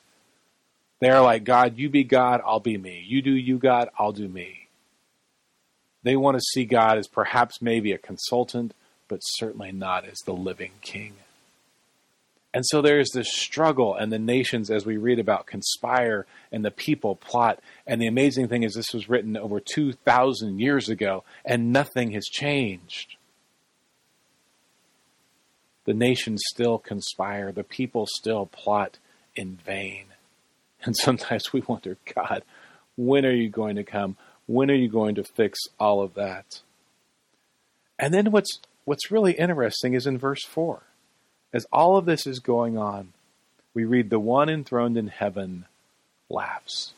They 1.01 1.09
are 1.09 1.23
like, 1.23 1.43
God, 1.43 1.77
you 1.77 1.89
be 1.89 2.05
God, 2.05 2.41
I'll 2.47 2.61
be 2.61 2.79
me. 2.79 3.05
You 3.05 3.21
do 3.21 3.33
you, 3.33 3.59
God, 3.59 3.89
I'll 3.99 4.13
do 4.13 4.29
me. 4.29 4.69
They 6.05 6.15
want 6.15 6.37
to 6.37 6.45
see 6.53 6.65
God 6.65 6.99
as 6.99 7.09
perhaps 7.09 7.61
maybe 7.61 7.91
a 7.91 7.99
consultant 7.99 8.73
but 9.09 9.21
certainly 9.21 9.73
not 9.73 10.07
as 10.07 10.19
the 10.21 10.33
living 10.33 10.73
king. 10.83 11.15
And 12.55 12.65
so 12.65 12.81
there's 12.81 13.11
this 13.11 13.31
struggle, 13.31 13.95
and 13.95 14.11
the 14.11 14.19
nations, 14.19 14.71
as 14.71 14.87
we 14.87 14.97
read 14.97 15.19
about, 15.19 15.47
conspire 15.47 16.25
and 16.51 16.65
the 16.65 16.71
people 16.71 17.15
plot. 17.15 17.61
And 17.87 18.01
the 18.01 18.07
amazing 18.07 18.49
thing 18.49 18.63
is, 18.63 18.73
this 18.73 18.95
was 18.95 19.11
written 19.11 19.37
over 19.37 19.61
2,000 19.61 20.59
years 20.59 20.89
ago, 20.89 21.23
and 21.45 21.71
nothing 21.71 22.13
has 22.13 22.25
changed. 22.25 23.16
The 25.87 25.95
nations 25.95 26.43
still 26.49 26.79
conspire, 26.79 27.53
the 27.53 27.65
people 27.65 28.07
still 28.07 28.47
plot 28.47 28.99
in 29.35 29.57
vain. 29.65 30.05
And 30.85 30.97
sometimes 31.03 31.53
we 31.53 31.63
wonder, 31.67 31.97
God, 32.15 32.43
when 32.97 33.25
are 33.25 33.35
you 33.35 33.49
going 33.49 33.77
to 33.77 33.85
come? 33.85 34.17
When 34.47 34.71
are 34.71 34.75
you 34.75 34.89
going 34.89 35.15
to 35.15 35.25
fix 35.25 35.59
all 35.81 36.03
of 36.03 36.15
that? 36.15 36.61
And 37.99 38.13
then 38.13 38.31
what's 38.31 38.61
what's 38.85 39.11
really 39.11 39.33
interesting 39.33 39.95
is 39.95 40.07
in 40.07 40.19
verse 40.19 40.45
4. 40.45 40.83
As 41.53 41.67
all 41.73 41.97
of 41.97 42.05
this 42.05 42.27
is 42.27 42.39
going 42.39 42.77
on, 42.77 43.13
we 43.75 43.85
read 43.85 44.11
the 44.11 44.21
one 44.21 44.49
enthroned 44.49 44.97
in 44.97 45.09
heaven 45.09 45.67
laughs. 46.29 46.93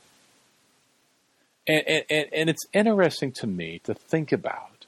And, 1.66 1.84
and, 2.10 2.26
and 2.32 2.50
it's 2.50 2.66
interesting 2.72 3.32
to 3.32 3.46
me 3.46 3.80
to 3.84 3.94
think 3.94 4.32
about 4.32 4.86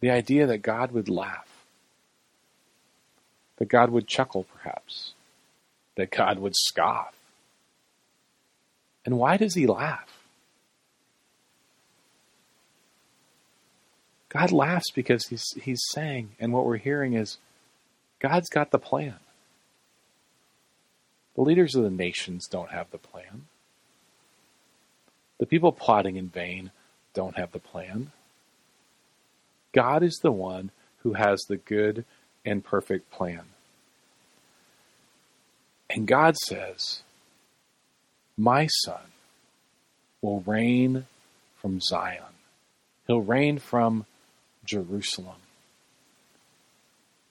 the 0.00 0.10
idea 0.10 0.46
that 0.46 0.58
God 0.58 0.92
would 0.92 1.08
laugh, 1.08 1.57
that 3.58 3.68
God 3.68 3.90
would 3.90 4.06
chuckle, 4.06 4.44
perhaps, 4.44 5.12
that 5.96 6.10
God 6.10 6.38
would 6.38 6.56
scoff. 6.56 7.14
And 9.04 9.18
why 9.18 9.36
does 9.36 9.54
he 9.54 9.66
laugh? 9.66 10.18
God 14.28 14.52
laughs 14.52 14.90
because 14.94 15.26
he's, 15.26 15.44
he's 15.62 15.80
saying, 15.90 16.30
and 16.38 16.52
what 16.52 16.66
we're 16.66 16.76
hearing 16.76 17.14
is, 17.14 17.38
God's 18.20 18.48
got 18.48 18.70
the 18.70 18.78
plan. 18.78 19.16
The 21.34 21.42
leaders 21.42 21.74
of 21.74 21.84
the 21.84 21.90
nations 21.90 22.46
don't 22.48 22.70
have 22.70 22.90
the 22.90 22.98
plan. 22.98 23.46
The 25.38 25.46
people 25.46 25.72
plotting 25.72 26.16
in 26.16 26.28
vain 26.28 26.72
don't 27.14 27.36
have 27.36 27.52
the 27.52 27.60
plan. 27.60 28.10
God 29.72 30.02
is 30.02 30.18
the 30.22 30.32
one 30.32 30.70
who 31.02 31.14
has 31.14 31.40
the 31.42 31.56
good 31.56 32.04
and 32.48 32.64
perfect 32.64 33.10
plan. 33.10 33.42
And 35.90 36.06
God 36.06 36.36
says, 36.36 37.02
My 38.36 38.66
son 38.84 39.12
will 40.20 40.40
reign 40.40 41.06
from 41.56 41.80
Zion. 41.80 42.22
He'll 43.06 43.20
reign 43.20 43.58
from 43.58 44.06
Jerusalem. 44.64 45.40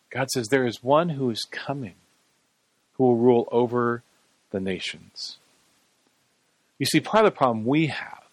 God 0.09 0.29
says, 0.31 0.47
There 0.47 0.65
is 0.65 0.83
one 0.83 1.09
who 1.09 1.29
is 1.29 1.45
coming 1.49 1.95
who 2.93 3.03
will 3.03 3.17
rule 3.17 3.47
over 3.51 4.01
the 4.51 4.59
nations. 4.59 5.37
You 6.79 6.85
see, 6.85 6.99
part 6.99 7.25
of 7.25 7.31
the 7.31 7.37
problem 7.37 7.65
we 7.65 7.87
have 7.87 8.23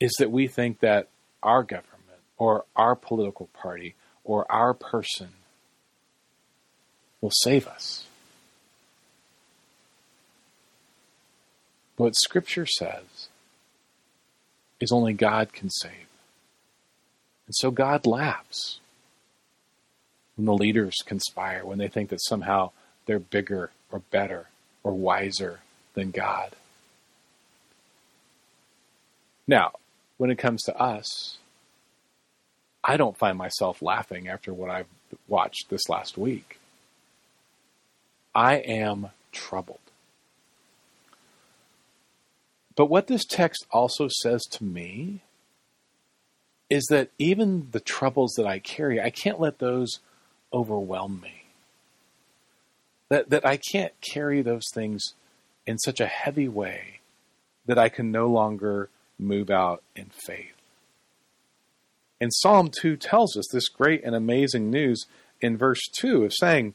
is 0.00 0.12
that 0.18 0.32
we 0.32 0.48
think 0.48 0.80
that 0.80 1.08
our 1.42 1.62
government 1.62 1.92
or 2.38 2.64
our 2.74 2.96
political 2.96 3.48
party 3.52 3.94
or 4.24 4.50
our 4.50 4.74
person 4.74 5.28
will 7.20 7.32
save 7.42 7.66
us. 7.66 8.04
What 11.96 12.16
Scripture 12.16 12.66
says 12.66 13.28
is 14.80 14.92
only 14.92 15.12
God 15.12 15.52
can 15.52 15.70
save. 15.70 16.08
And 17.46 17.54
so 17.54 17.70
God 17.70 18.06
laughs 18.06 18.80
when 20.36 20.46
the 20.46 20.54
leaders 20.54 20.96
conspire, 21.04 21.64
when 21.64 21.78
they 21.78 21.88
think 21.88 22.10
that 22.10 22.22
somehow 22.22 22.70
they're 23.06 23.18
bigger 23.18 23.70
or 23.90 24.00
better 24.10 24.46
or 24.82 24.92
wiser 24.92 25.60
than 25.94 26.10
God. 26.10 26.56
Now, 29.46 29.72
when 30.16 30.30
it 30.30 30.38
comes 30.38 30.62
to 30.64 30.76
us, 30.76 31.38
I 32.84 32.96
don't 32.96 33.16
find 33.16 33.38
myself 33.38 33.80
laughing 33.80 34.28
after 34.28 34.52
what 34.52 34.70
I've 34.70 34.88
watched 35.28 35.70
this 35.70 35.88
last 35.88 36.18
week. 36.18 36.58
I 38.34 38.56
am 38.56 39.10
troubled. 39.30 39.78
But 42.74 42.86
what 42.86 43.06
this 43.06 43.24
text 43.24 43.66
also 43.70 44.08
says 44.08 44.42
to 44.52 44.64
me 44.64 45.20
is 46.70 46.86
that 46.88 47.10
even 47.18 47.68
the 47.70 47.80
troubles 47.80 48.32
that 48.36 48.46
I 48.46 48.58
carry, 48.58 49.00
I 49.00 49.10
can't 49.10 49.38
let 49.38 49.58
those 49.58 49.98
overwhelm 50.52 51.20
me. 51.20 51.44
That, 53.10 53.28
that 53.28 53.46
I 53.46 53.58
can't 53.58 53.92
carry 54.00 54.40
those 54.40 54.64
things 54.72 55.02
in 55.66 55.78
such 55.78 56.00
a 56.00 56.06
heavy 56.06 56.48
way 56.48 57.00
that 57.66 57.78
I 57.78 57.90
can 57.90 58.10
no 58.10 58.26
longer 58.26 58.88
move 59.18 59.50
out 59.50 59.82
in 59.94 60.10
faith. 60.26 60.61
And 62.22 62.32
Psalm 62.32 62.70
2 62.80 62.96
tells 62.96 63.36
us 63.36 63.48
this 63.52 63.68
great 63.68 64.04
and 64.04 64.14
amazing 64.14 64.70
news 64.70 65.06
in 65.40 65.56
verse 65.56 65.80
2 65.98 66.24
of 66.24 66.32
saying, 66.32 66.74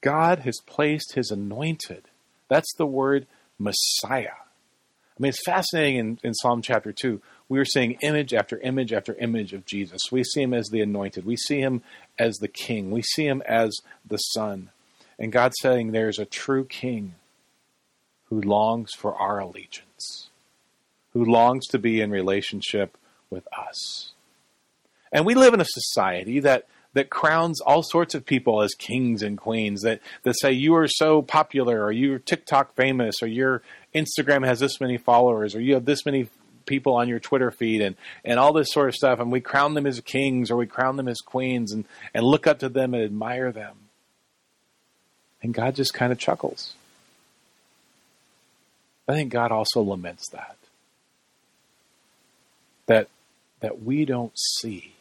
God 0.00 0.40
has 0.40 0.60
placed 0.66 1.12
his 1.14 1.30
anointed. 1.30 2.04
That's 2.48 2.72
the 2.78 2.86
word 2.86 3.26
Messiah. 3.58 4.38
I 4.38 5.18
mean, 5.18 5.28
it's 5.28 5.44
fascinating 5.44 5.96
in, 5.98 6.18
in 6.24 6.32
Psalm 6.32 6.62
chapter 6.62 6.90
2. 6.90 7.20
We 7.50 7.58
are 7.58 7.66
seeing 7.66 7.98
image 8.00 8.32
after 8.32 8.58
image 8.60 8.94
after 8.94 9.14
image 9.16 9.52
of 9.52 9.66
Jesus. 9.66 10.00
We 10.10 10.24
see 10.24 10.40
him 10.40 10.54
as 10.54 10.68
the 10.68 10.80
anointed. 10.80 11.26
We 11.26 11.36
see 11.36 11.60
him 11.60 11.82
as 12.18 12.36
the 12.36 12.48
king. 12.48 12.90
We 12.90 13.02
see 13.02 13.26
him 13.26 13.42
as 13.46 13.76
the 14.08 14.16
son. 14.16 14.70
And 15.18 15.30
God's 15.30 15.56
saying 15.60 15.92
there's 15.92 16.18
a 16.18 16.24
true 16.24 16.64
king 16.64 17.16
who 18.30 18.40
longs 18.40 18.92
for 18.96 19.14
our 19.14 19.38
allegiance 19.38 20.30
who 21.12 21.24
longs 21.24 21.66
to 21.68 21.78
be 21.78 22.00
in 22.00 22.10
relationship 22.10 22.96
with 23.30 23.46
us. 23.56 24.11
And 25.12 25.26
we 25.26 25.34
live 25.34 25.54
in 25.54 25.60
a 25.60 25.66
society 25.66 26.40
that 26.40 26.66
that 26.94 27.10
crowns 27.10 27.60
all 27.60 27.82
sorts 27.82 28.14
of 28.14 28.26
people 28.26 28.62
as 28.62 28.74
kings 28.74 29.22
and 29.22 29.38
queens 29.38 29.82
that, 29.82 30.00
that 30.24 30.34
say 30.38 30.52
you 30.52 30.74
are 30.74 30.88
so 30.88 31.22
popular 31.22 31.82
or 31.82 31.90
you're 31.92 32.18
TikTok 32.18 32.74
famous 32.74 33.22
or 33.22 33.26
your 33.26 33.62
Instagram 33.94 34.44
has 34.46 34.60
this 34.60 34.80
many 34.80 34.98
followers 34.98 35.54
or 35.54 35.60
you 35.60 35.74
have 35.74 35.84
this 35.84 36.04
many 36.04 36.28
people 36.66 36.94
on 36.94 37.08
your 37.08 37.18
Twitter 37.18 37.50
feed 37.50 37.80
and, 37.80 37.96
and 38.24 38.38
all 38.38 38.52
this 38.52 38.68
sort 38.70 38.88
of 38.88 38.94
stuff 38.94 39.20
and 39.20 39.32
we 39.32 39.40
crown 39.40 39.74
them 39.74 39.86
as 39.86 40.00
kings 40.00 40.50
or 40.50 40.56
we 40.56 40.66
crown 40.66 40.96
them 40.96 41.08
as 41.08 41.20
queens 41.20 41.72
and, 41.72 41.84
and 42.12 42.24
look 42.24 42.46
up 42.46 42.58
to 42.58 42.68
them 42.68 42.94
and 42.94 43.02
admire 43.02 43.52
them. 43.52 43.76
And 45.42 45.54
God 45.54 45.74
just 45.74 45.94
kind 45.94 46.12
of 46.12 46.18
chuckles. 46.18 46.74
I 49.08 49.14
think 49.14 49.32
God 49.32 49.50
also 49.50 49.82
laments 49.82 50.28
that 50.28 50.56
that 52.86 53.08
that 53.60 53.82
we 53.82 54.04
don't 54.04 54.32
see 54.38 54.92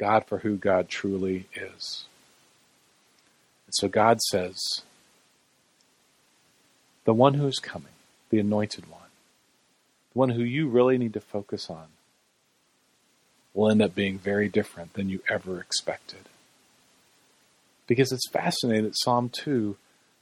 God 0.00 0.24
for 0.26 0.38
who 0.38 0.56
God 0.56 0.88
truly 0.88 1.46
is. 1.54 2.06
And 3.66 3.74
so 3.74 3.86
God 3.86 4.20
says, 4.22 4.58
the 7.04 7.12
one 7.12 7.34
who 7.34 7.46
is 7.46 7.58
coming, 7.58 7.92
the 8.30 8.40
anointed 8.40 8.90
one, 8.90 9.10
the 10.12 10.18
one 10.18 10.30
who 10.30 10.42
you 10.42 10.68
really 10.68 10.96
need 10.96 11.12
to 11.12 11.20
focus 11.20 11.68
on, 11.68 11.88
will 13.52 13.70
end 13.70 13.82
up 13.82 13.94
being 13.94 14.18
very 14.18 14.48
different 14.48 14.94
than 14.94 15.10
you 15.10 15.20
ever 15.28 15.60
expected. 15.60 16.28
Because 17.86 18.10
it's 18.10 18.28
fascinating 18.30 18.84
that 18.84 18.98
Psalm 18.98 19.28
2 19.28 19.76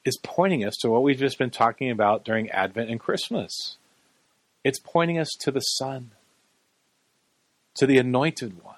is 0.04 0.18
pointing 0.22 0.64
us 0.64 0.74
to 0.80 0.90
what 0.90 1.02
we've 1.02 1.18
just 1.18 1.38
been 1.38 1.50
talking 1.50 1.90
about 1.90 2.24
during 2.24 2.50
Advent 2.50 2.90
and 2.90 2.98
Christmas. 2.98 3.76
It's 4.64 4.80
pointing 4.80 5.18
us 5.18 5.28
to 5.40 5.50
the 5.50 5.60
Son 5.60 6.10
to 7.76 7.86
the 7.86 7.98
anointed 7.98 8.64
one. 8.64 8.74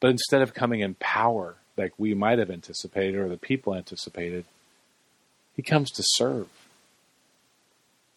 But 0.00 0.10
instead 0.10 0.42
of 0.42 0.54
coming 0.54 0.80
in 0.80 0.94
power 0.94 1.56
like 1.76 1.92
we 1.98 2.14
might 2.14 2.38
have 2.38 2.50
anticipated 2.50 3.16
or 3.16 3.28
the 3.28 3.36
people 3.36 3.74
anticipated, 3.74 4.44
he 5.54 5.62
comes 5.62 5.90
to 5.92 6.02
serve. 6.04 6.48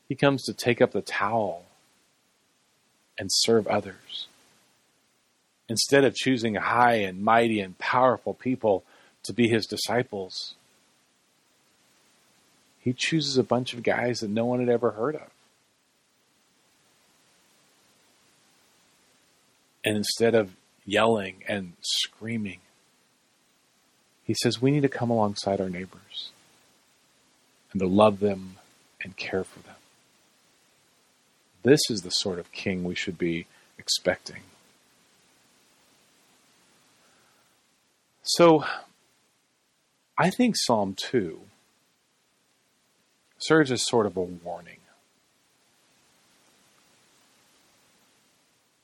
He 0.08 0.16
comes 0.16 0.44
to 0.44 0.54
take 0.54 0.82
up 0.82 0.92
the 0.92 1.02
towel 1.02 1.66
and 3.18 3.30
serve 3.32 3.68
others. 3.68 4.28
Instead 5.70 6.04
of 6.04 6.16
choosing 6.16 6.56
high 6.56 6.96
and 6.96 7.22
mighty 7.24 7.60
and 7.60 7.78
powerful 7.78 8.34
people 8.34 8.84
to 9.24 9.34
be 9.34 9.48
his 9.48 9.66
disciples, 9.66 10.56
he 12.80 12.94
chooses 12.94 13.38
a 13.38 13.44
bunch 13.44 13.74
of 13.74 13.82
guys 13.82 14.20
that 14.20 14.30
no 14.30 14.46
one 14.46 14.60
had 14.60 14.70
ever 14.70 14.92
heard 14.92 15.16
of. 15.16 15.30
And 19.86 19.98
instead 19.98 20.36
of 20.36 20.56
yelling 20.86 21.44
and 21.48 21.74
screaming, 21.82 22.60
he 24.24 24.34
says 24.34 24.62
we 24.62 24.72
need 24.72 24.82
to 24.82 24.90
come 24.90 25.10
alongside 25.10 25.60
our 25.60 25.70
neighbors 25.70 26.32
and 27.72 27.82
to 27.82 27.88
love 27.88 28.20
them 28.20 28.58
and 29.04 29.18
care 29.18 29.44
for 29.44 29.60
them. 29.60 29.76
This 31.64 31.82
is 31.90 32.02
the 32.02 32.10
sort 32.10 32.40
of 32.40 32.52
king 32.52 32.84
we 32.84 32.96
should 32.96 33.18
be 33.18 33.46
expecting. 33.78 34.42
So, 38.22 38.64
I 40.18 40.30
think 40.30 40.56
Psalm 40.58 40.96
2 40.98 41.42
serves 43.38 43.72
as 43.72 43.86
sort 43.86 44.06
of 44.06 44.16
a 44.16 44.22
warning. 44.22 44.78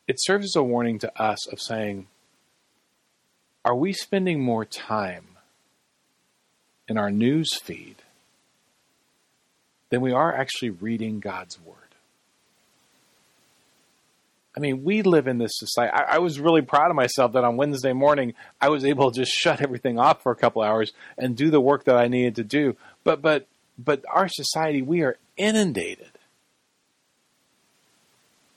It 0.09 0.15
serves 0.17 0.43
as 0.43 0.55
a 0.55 0.63
warning 0.63 0.97
to 0.97 1.21
us 1.21 1.47
of 1.53 1.61
saying, 1.61 2.07
are 3.63 3.75
we 3.75 3.93
spending 3.93 4.41
more 4.41 4.65
time 4.65 5.27
in 6.87 6.97
our 6.97 7.11
news 7.11 7.55
feed 7.61 7.97
than 9.91 10.01
we 10.01 10.11
are 10.11 10.35
actually 10.35 10.71
reading 10.71 11.19
God's 11.19 11.61
Word? 11.63 11.75
I 14.57 14.59
mean, 14.59 14.83
we 14.83 15.03
live 15.03 15.27
in 15.27 15.37
this 15.37 15.51
society. 15.53 15.93
I, 15.93 16.15
I, 16.15 16.17
was 16.17 16.39
really 16.39 16.63
proud 16.63 16.89
of 16.89 16.95
myself 16.95 17.33
that 17.33 17.43
on 17.43 17.55
Wednesday 17.55 17.93
morning 17.93 18.33
I 18.59 18.69
was 18.69 18.83
able 18.83 19.11
to 19.11 19.19
just 19.21 19.31
shut 19.37 19.61
everything 19.61 19.99
off 19.99 20.23
for 20.23 20.31
a 20.31 20.35
couple 20.35 20.63
hours 20.63 20.91
and 21.19 21.37
do 21.37 21.51
the 21.51 21.61
work 21.61 21.83
that 21.83 21.95
I 21.95 22.07
needed 22.07 22.35
to 22.37 22.43
do. 22.43 22.75
But 23.03 23.21
but 23.21 23.45
but 23.77 24.03
our 24.09 24.27
society, 24.27 24.81
we 24.81 25.03
are 25.03 25.19
inundated 25.37 26.09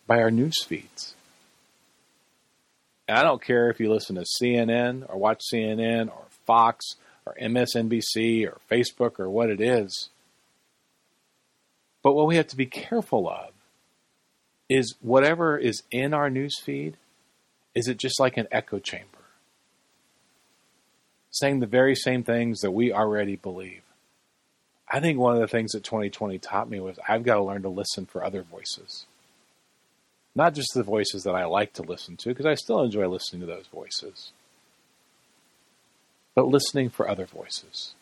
by 0.06 0.22
our 0.22 0.30
news 0.30 0.62
feeds. 0.64 1.14
And 3.08 3.18
I 3.18 3.22
don't 3.22 3.42
care 3.42 3.68
if 3.70 3.80
you 3.80 3.90
listen 3.90 4.16
to 4.16 4.24
CNN 4.40 5.04
or 5.08 5.18
watch 5.18 5.42
CNN 5.52 6.08
or 6.08 6.24
Fox 6.46 6.96
or 7.26 7.36
MSNBC 7.40 8.46
or 8.46 8.58
Facebook 8.70 9.18
or 9.18 9.28
what 9.28 9.50
it 9.50 9.60
is. 9.60 10.08
But 12.02 12.14
what 12.14 12.26
we 12.26 12.36
have 12.36 12.48
to 12.48 12.56
be 12.56 12.66
careful 12.66 13.28
of 13.28 13.50
is 14.68 14.94
whatever 15.00 15.56
is 15.56 15.82
in 15.90 16.14
our 16.14 16.30
news 16.30 16.58
feed, 16.60 16.96
is 17.74 17.88
it 17.88 17.96
just 17.96 18.18
like 18.18 18.36
an 18.36 18.48
echo 18.50 18.78
chamber? 18.78 19.06
Saying 21.30 21.60
the 21.60 21.66
very 21.66 21.94
same 21.94 22.22
things 22.22 22.60
that 22.60 22.72
we 22.72 22.92
already 22.92 23.36
believe. 23.36 23.82
I 24.88 25.00
think 25.00 25.18
one 25.18 25.34
of 25.34 25.40
the 25.40 25.48
things 25.48 25.72
that 25.72 25.84
2020 25.84 26.38
taught 26.38 26.68
me 26.68 26.80
was 26.80 26.98
I've 27.08 27.22
got 27.22 27.36
to 27.36 27.42
learn 27.42 27.62
to 27.62 27.68
listen 27.68 28.04
for 28.04 28.22
other 28.22 28.42
voices. 28.42 29.06
Not 30.34 30.54
just 30.54 30.72
the 30.74 30.82
voices 30.82 31.24
that 31.24 31.34
I 31.34 31.44
like 31.44 31.74
to 31.74 31.82
listen 31.82 32.16
to, 32.18 32.30
because 32.30 32.46
I 32.46 32.54
still 32.54 32.82
enjoy 32.82 33.06
listening 33.06 33.40
to 33.40 33.46
those 33.46 33.66
voices, 33.66 34.32
but 36.34 36.48
listening 36.48 36.88
for 36.88 37.08
other 37.08 37.26
voices 37.26 37.94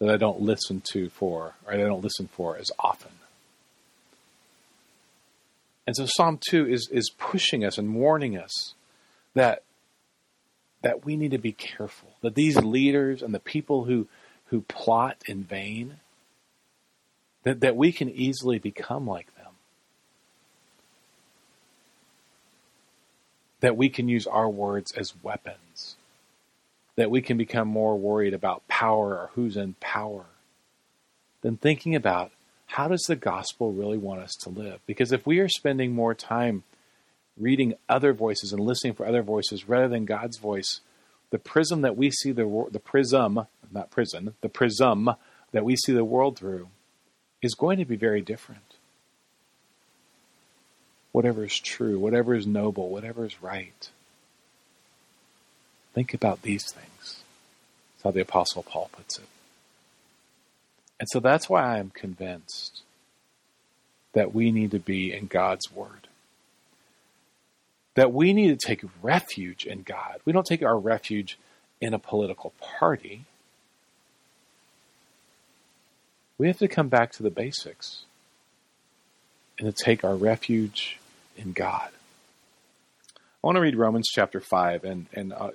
that 0.00 0.10
I 0.10 0.16
don't 0.16 0.40
listen 0.40 0.82
to 0.92 1.08
for, 1.08 1.54
or 1.66 1.72
I 1.72 1.76
don't 1.76 2.02
listen 2.02 2.28
for 2.28 2.56
as 2.56 2.70
often. 2.78 3.12
And 5.86 5.94
so 5.96 6.06
Psalm 6.06 6.40
2 6.50 6.66
is, 6.68 6.88
is 6.90 7.10
pushing 7.16 7.64
us 7.64 7.78
and 7.78 7.94
warning 7.94 8.36
us 8.36 8.74
that, 9.34 9.62
that 10.82 11.04
we 11.04 11.16
need 11.16 11.30
to 11.30 11.38
be 11.38 11.52
careful, 11.52 12.10
that 12.22 12.34
these 12.34 12.56
leaders 12.56 13.22
and 13.22 13.32
the 13.32 13.38
people 13.38 13.84
who, 13.84 14.08
who 14.46 14.62
plot 14.62 15.16
in 15.26 15.44
vain, 15.44 15.98
that, 17.44 17.60
that 17.60 17.76
we 17.76 17.92
can 17.92 18.10
easily 18.10 18.58
become 18.58 19.06
like. 19.06 19.28
That 23.60 23.76
we 23.76 23.88
can 23.88 24.08
use 24.08 24.26
our 24.26 24.48
words 24.48 24.92
as 24.92 25.14
weapons. 25.22 25.96
That 26.96 27.10
we 27.10 27.22
can 27.22 27.36
become 27.36 27.68
more 27.68 27.98
worried 27.98 28.34
about 28.34 28.66
power 28.68 29.16
or 29.16 29.30
who's 29.34 29.56
in 29.56 29.74
power 29.80 30.26
than 31.42 31.56
thinking 31.56 31.94
about 31.94 32.32
how 32.66 32.88
does 32.88 33.02
the 33.02 33.16
gospel 33.16 33.72
really 33.72 33.98
want 33.98 34.20
us 34.20 34.34
to 34.40 34.50
live? 34.50 34.80
Because 34.86 35.12
if 35.12 35.26
we 35.26 35.38
are 35.38 35.48
spending 35.48 35.92
more 35.92 36.14
time 36.14 36.64
reading 37.38 37.74
other 37.88 38.12
voices 38.12 38.52
and 38.52 38.60
listening 38.60 38.94
for 38.94 39.06
other 39.06 39.22
voices 39.22 39.68
rather 39.68 39.88
than 39.88 40.04
God's 40.04 40.38
voice, 40.38 40.80
the 41.30 41.38
prism 41.38 41.82
that 41.82 41.96
we 41.96 42.10
see 42.10 42.32
the 42.32 42.66
the 42.70 42.80
prism, 42.80 43.46
not 43.70 43.90
prison, 43.90 44.34
the 44.40 44.48
prism 44.48 45.10
that 45.52 45.64
we 45.64 45.76
see 45.76 45.92
the 45.92 46.04
world 46.04 46.38
through 46.38 46.68
is 47.42 47.54
going 47.54 47.78
to 47.78 47.84
be 47.84 47.96
very 47.96 48.20
different. 48.20 48.75
Whatever 51.16 51.46
is 51.46 51.58
true, 51.58 51.98
whatever 51.98 52.34
is 52.34 52.46
noble, 52.46 52.90
whatever 52.90 53.24
is 53.24 53.42
right. 53.42 53.88
Think 55.94 56.12
about 56.12 56.42
these 56.42 56.70
things. 56.70 57.22
That's 57.94 58.04
how 58.04 58.10
the 58.10 58.20
Apostle 58.20 58.62
Paul 58.62 58.90
puts 58.92 59.16
it. 59.16 59.24
And 61.00 61.08
so 61.10 61.18
that's 61.20 61.48
why 61.48 61.62
I 61.62 61.78
am 61.78 61.88
convinced 61.88 62.82
that 64.12 64.34
we 64.34 64.52
need 64.52 64.72
to 64.72 64.78
be 64.78 65.10
in 65.10 65.26
God's 65.26 65.72
Word. 65.72 66.06
That 67.94 68.12
we 68.12 68.34
need 68.34 68.48
to 68.48 68.66
take 68.66 68.84
refuge 69.00 69.64
in 69.64 69.84
God. 69.84 70.20
We 70.26 70.34
don't 70.34 70.44
take 70.44 70.62
our 70.62 70.78
refuge 70.78 71.38
in 71.80 71.94
a 71.94 71.98
political 71.98 72.52
party. 72.60 73.24
We 76.36 76.48
have 76.48 76.58
to 76.58 76.68
come 76.68 76.88
back 76.88 77.12
to 77.12 77.22
the 77.22 77.30
basics 77.30 78.02
and 79.58 79.74
to 79.74 79.84
take 79.84 80.04
our 80.04 80.14
refuge 80.14 80.98
in 81.36 81.52
God. 81.52 81.90
I 83.16 83.46
want 83.46 83.56
to 83.56 83.62
read 83.62 83.76
Romans 83.76 84.08
chapter 84.12 84.40
5, 84.40 84.84
and, 84.84 85.06
and 85.12 85.32
uh, 85.32 85.50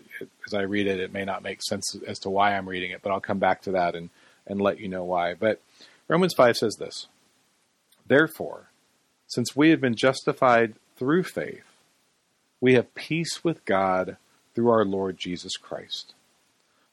as 0.48 0.54
I 0.54 0.62
read 0.62 0.88
it, 0.88 1.00
it 1.00 1.12
may 1.12 1.26
not 1.26 1.44
make 1.44 1.62
sense 1.62 1.96
as 2.08 2.20
to 2.20 2.30
why 2.30 2.56
I'm 2.56 2.70
reading 2.70 2.92
it, 2.92 3.02
but 3.02 3.12
I'll 3.12 3.20
come 3.20 3.40
back 3.40 3.64
to 3.64 3.72
that 3.72 3.96
and 3.96 4.10
and 4.48 4.62
let 4.62 4.80
you 4.80 4.88
know 4.88 5.04
why. 5.04 5.34
But 5.34 5.62
Romans 6.08 6.34
5 6.36 6.58
says 6.58 6.76
this 6.76 7.08
Therefore, 8.06 8.70
since 9.28 9.56
we 9.56 9.70
have 9.70 9.82
been 9.82 9.96
justified 9.96 10.74
through 10.98 11.24
faith, 11.24 11.64
we 12.60 12.74
have 12.74 12.94
peace 12.96 13.44
with 13.44 13.66
God 13.66 14.18
through 14.54 14.70
our 14.70 14.86
Lord 14.86 15.18
Jesus 15.18 15.56
Christ, 15.58 16.14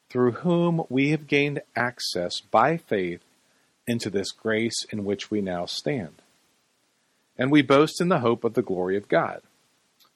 through 0.08 0.32
whom 0.32 0.84
we 0.88 1.10
have 1.10 1.26
gained 1.26 1.60
access 1.76 2.40
by 2.40 2.76
faith 2.76 3.20
into 3.86 4.10
this 4.10 4.30
grace 4.30 4.84
in 4.90 5.04
which 5.04 5.30
we 5.30 5.40
now 5.40 5.66
stand. 5.66 6.22
And 7.38 7.50
we 7.50 7.62
boast 7.62 8.00
in 8.00 8.08
the 8.08 8.20
hope 8.20 8.44
of 8.44 8.54
the 8.54 8.62
glory 8.62 8.96
of 8.96 9.08
God. 9.08 9.42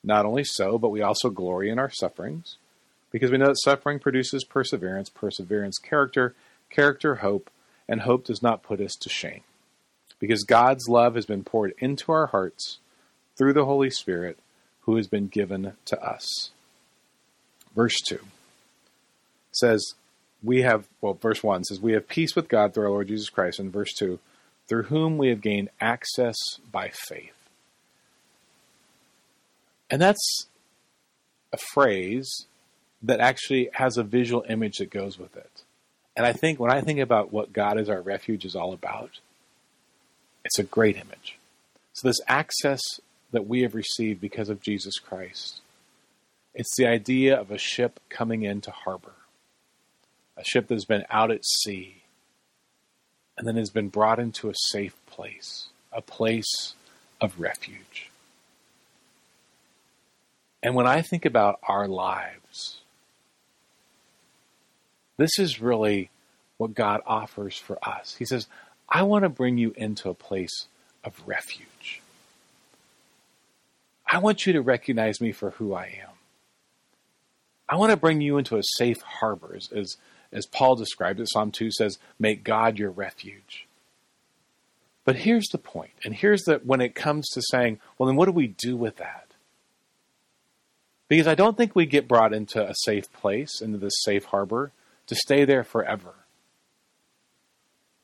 Not 0.03 0.27
only 0.27 0.45
so, 0.45 0.79
but 0.79 0.89
we 0.89 1.01
also 1.03 1.31
glory 1.31 1.71
in 1.71 1.79
our 1.79 1.91
sufferings, 1.91 2.57
because 3.11 3.31
we 3.31 3.39
know 3.39 3.47
that 3.47 3.61
suffering 3.63 4.01
produces 4.01 4.45
perseverance, 4.45 5.09
perseverance, 5.09 5.79
character, 5.79 6.35
character, 6.71 7.17
hope, 7.17 7.51
and 7.89 8.01
hope 8.01 8.25
does 8.25 8.43
not 8.43 8.63
put 8.63 8.81
us 8.81 8.95
to 8.97 9.09
shame. 9.09 9.43
Because 10.19 10.45
God's 10.45 10.89
love 10.89 11.15
has 11.15 11.27
been 11.27 11.45
poured 11.45 11.75
into 11.79 12.11
our 12.11 12.27
hearts 12.27 12.79
through 13.37 13.53
the 13.53 13.65
Holy 13.65 13.91
Spirit 13.91 14.39
who 14.83 14.97
has 14.97 15.07
been 15.07 15.29
given 15.29 15.75
to 15.85 16.03
us. 16.03 16.51
Verse 17.75 18.01
2 18.09 18.19
says, 19.53 19.95
We 20.43 20.63
have, 20.63 20.87
well, 21.01 21.15
verse 21.15 21.43
1 21.43 21.65
says, 21.65 21.81
We 21.81 21.93
have 21.93 22.09
peace 22.09 22.35
with 22.35 22.49
God 22.49 22.75
through 22.75 22.85
our 22.85 22.91
Lord 22.91 23.09
Jesus 23.09 23.31
Christ. 23.31 23.59
And 23.59 23.73
verse 23.73 23.93
2, 23.95 24.19
through 24.69 24.85
whom 24.85 25.19
we 25.19 25.29
have 25.29 25.41
gained 25.41 25.69
access 25.81 26.37
by 26.71 26.89
faith. 26.89 27.35
And 29.91 30.01
that's 30.01 30.47
a 31.53 31.59
phrase 31.59 32.47
that 33.03 33.21
actually 33.21 33.69
has 33.75 33.97
a 33.97 34.03
visual 34.03 34.45
image 34.49 34.79
that 34.79 34.91
goes 34.91 35.19
with 35.19 35.37
it. 35.37 35.63
And 36.17 36.25
I 36.25 36.33
think 36.33 36.59
when 36.59 36.71
I 36.71 36.81
think 36.81 37.01
about 37.01 37.33
what 37.33 37.53
God 37.53 37.79
is 37.79 37.89
our 37.89 38.01
refuge 38.01 38.45
is 38.45 38.57
all 38.57 38.73
about, 38.73 39.21
it's 40.45 40.59
a 40.59 40.65
great 40.65 40.97
image. 40.97 41.39
So, 41.95 42.09
this 42.09 42.21
access 42.27 42.81
that 43.33 43.47
we 43.47 43.63
have 43.63 43.75
received 43.75 44.21
because 44.21 44.49
of 44.49 44.63
Jesus 44.63 44.99
Christ, 44.99 45.61
it's 46.55 46.75
the 46.77 46.87
idea 46.87 47.39
of 47.39 47.51
a 47.51 47.59
ship 47.59 48.01
coming 48.09 48.43
into 48.43 48.71
harbor, 48.71 49.15
a 50.37 50.45
ship 50.45 50.69
that 50.69 50.75
has 50.75 50.85
been 50.85 51.05
out 51.11 51.31
at 51.31 51.45
sea 51.45 52.02
and 53.37 53.47
then 53.47 53.57
has 53.57 53.71
been 53.71 53.89
brought 53.89 54.19
into 54.19 54.51
a 54.51 54.55
safe 54.55 54.95
place, 55.07 55.69
a 55.93 56.01
place 56.01 56.75
of 57.21 57.41
refuge. 57.41 58.11
And 60.63 60.75
when 60.75 60.87
I 60.87 61.03
think 61.03 61.25
about 61.25 61.59
our 61.67 61.89
lives, 61.89 62.79
this 65.17 65.39
is 65.39 65.61
really 65.61 66.11
what 66.57 66.75
God 66.75 67.01
offers 67.07 67.57
for 67.57 67.79
us. 67.83 68.15
He 68.19 68.25
says, 68.25 68.47
I 68.89 69.03
want 69.03 69.25
to 69.25 69.29
bring 69.29 69.59
you 69.59 69.73
into 69.77 70.09
a 70.09 70.15
place 70.15 70.67
of 71.03 71.21
refuge. 71.27 72.01
I 74.07 74.19
want 74.19 74.47
you 74.47 74.53
to 74.53 74.61
recognize 74.61 75.21
me 75.21 75.33
for 75.33 75.51
who 75.51 75.75
I 75.75 75.87
am. 76.03 76.11
I 77.69 77.77
want 77.77 77.91
to 77.91 77.97
bring 77.97 78.21
you 78.21 78.37
into 78.37 78.59
a 78.59 78.63
safe 78.77 79.01
harbor, 79.01 79.57
as, 79.75 79.97
as, 80.33 80.47
Paul 80.47 80.77
described 80.77 81.21
it. 81.21 81.29
Psalm 81.31 81.51
2 81.51 81.71
says, 81.71 81.99
Make 82.19 82.45
God 82.45 82.79
your 82.79 82.91
refuge. 82.91 83.67
But 85.05 85.17
here's 85.17 85.49
the 85.51 85.59
point, 85.59 85.93
and 86.05 86.15
here's 86.15 86.43
the 86.43 86.61
when 86.65 86.81
it 86.81 86.95
comes 86.95 87.29
to 87.31 87.43
saying, 87.43 87.81
well, 87.99 88.07
then 88.07 88.17
what 88.17 88.27
do 88.27 88.33
we 88.33 88.47
do 88.47 88.77
with 88.77 88.97
that? 88.97 89.27
Because 91.09 91.27
I 91.27 91.35
don't 91.35 91.57
think 91.57 91.75
we 91.75 91.87
get 91.87 92.09
brought 92.09 92.33
into 92.33 92.65
a 92.65 92.75
safe 92.85 93.13
place, 93.13 93.61
into 93.61 93.79
this 93.79 93.95
safe 94.05 94.27
harbor, 94.27 94.71
to 95.09 95.15
stay 95.15 95.45
there 95.45 95.65
forever. 95.65 96.15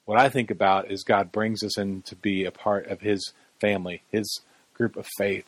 What 0.04 0.18
I 0.18 0.28
think 0.28 0.50
about 0.50 0.90
is 0.90 1.04
God 1.04 1.30
brings 1.30 1.62
us 1.62 1.78
in 1.78 2.02
to 2.02 2.16
be 2.16 2.44
a 2.44 2.50
part 2.50 2.86
of 2.88 3.00
His 3.00 3.32
family, 3.60 4.02
His 4.10 4.40
group 4.74 4.96
of 4.96 5.06
faith, 5.16 5.46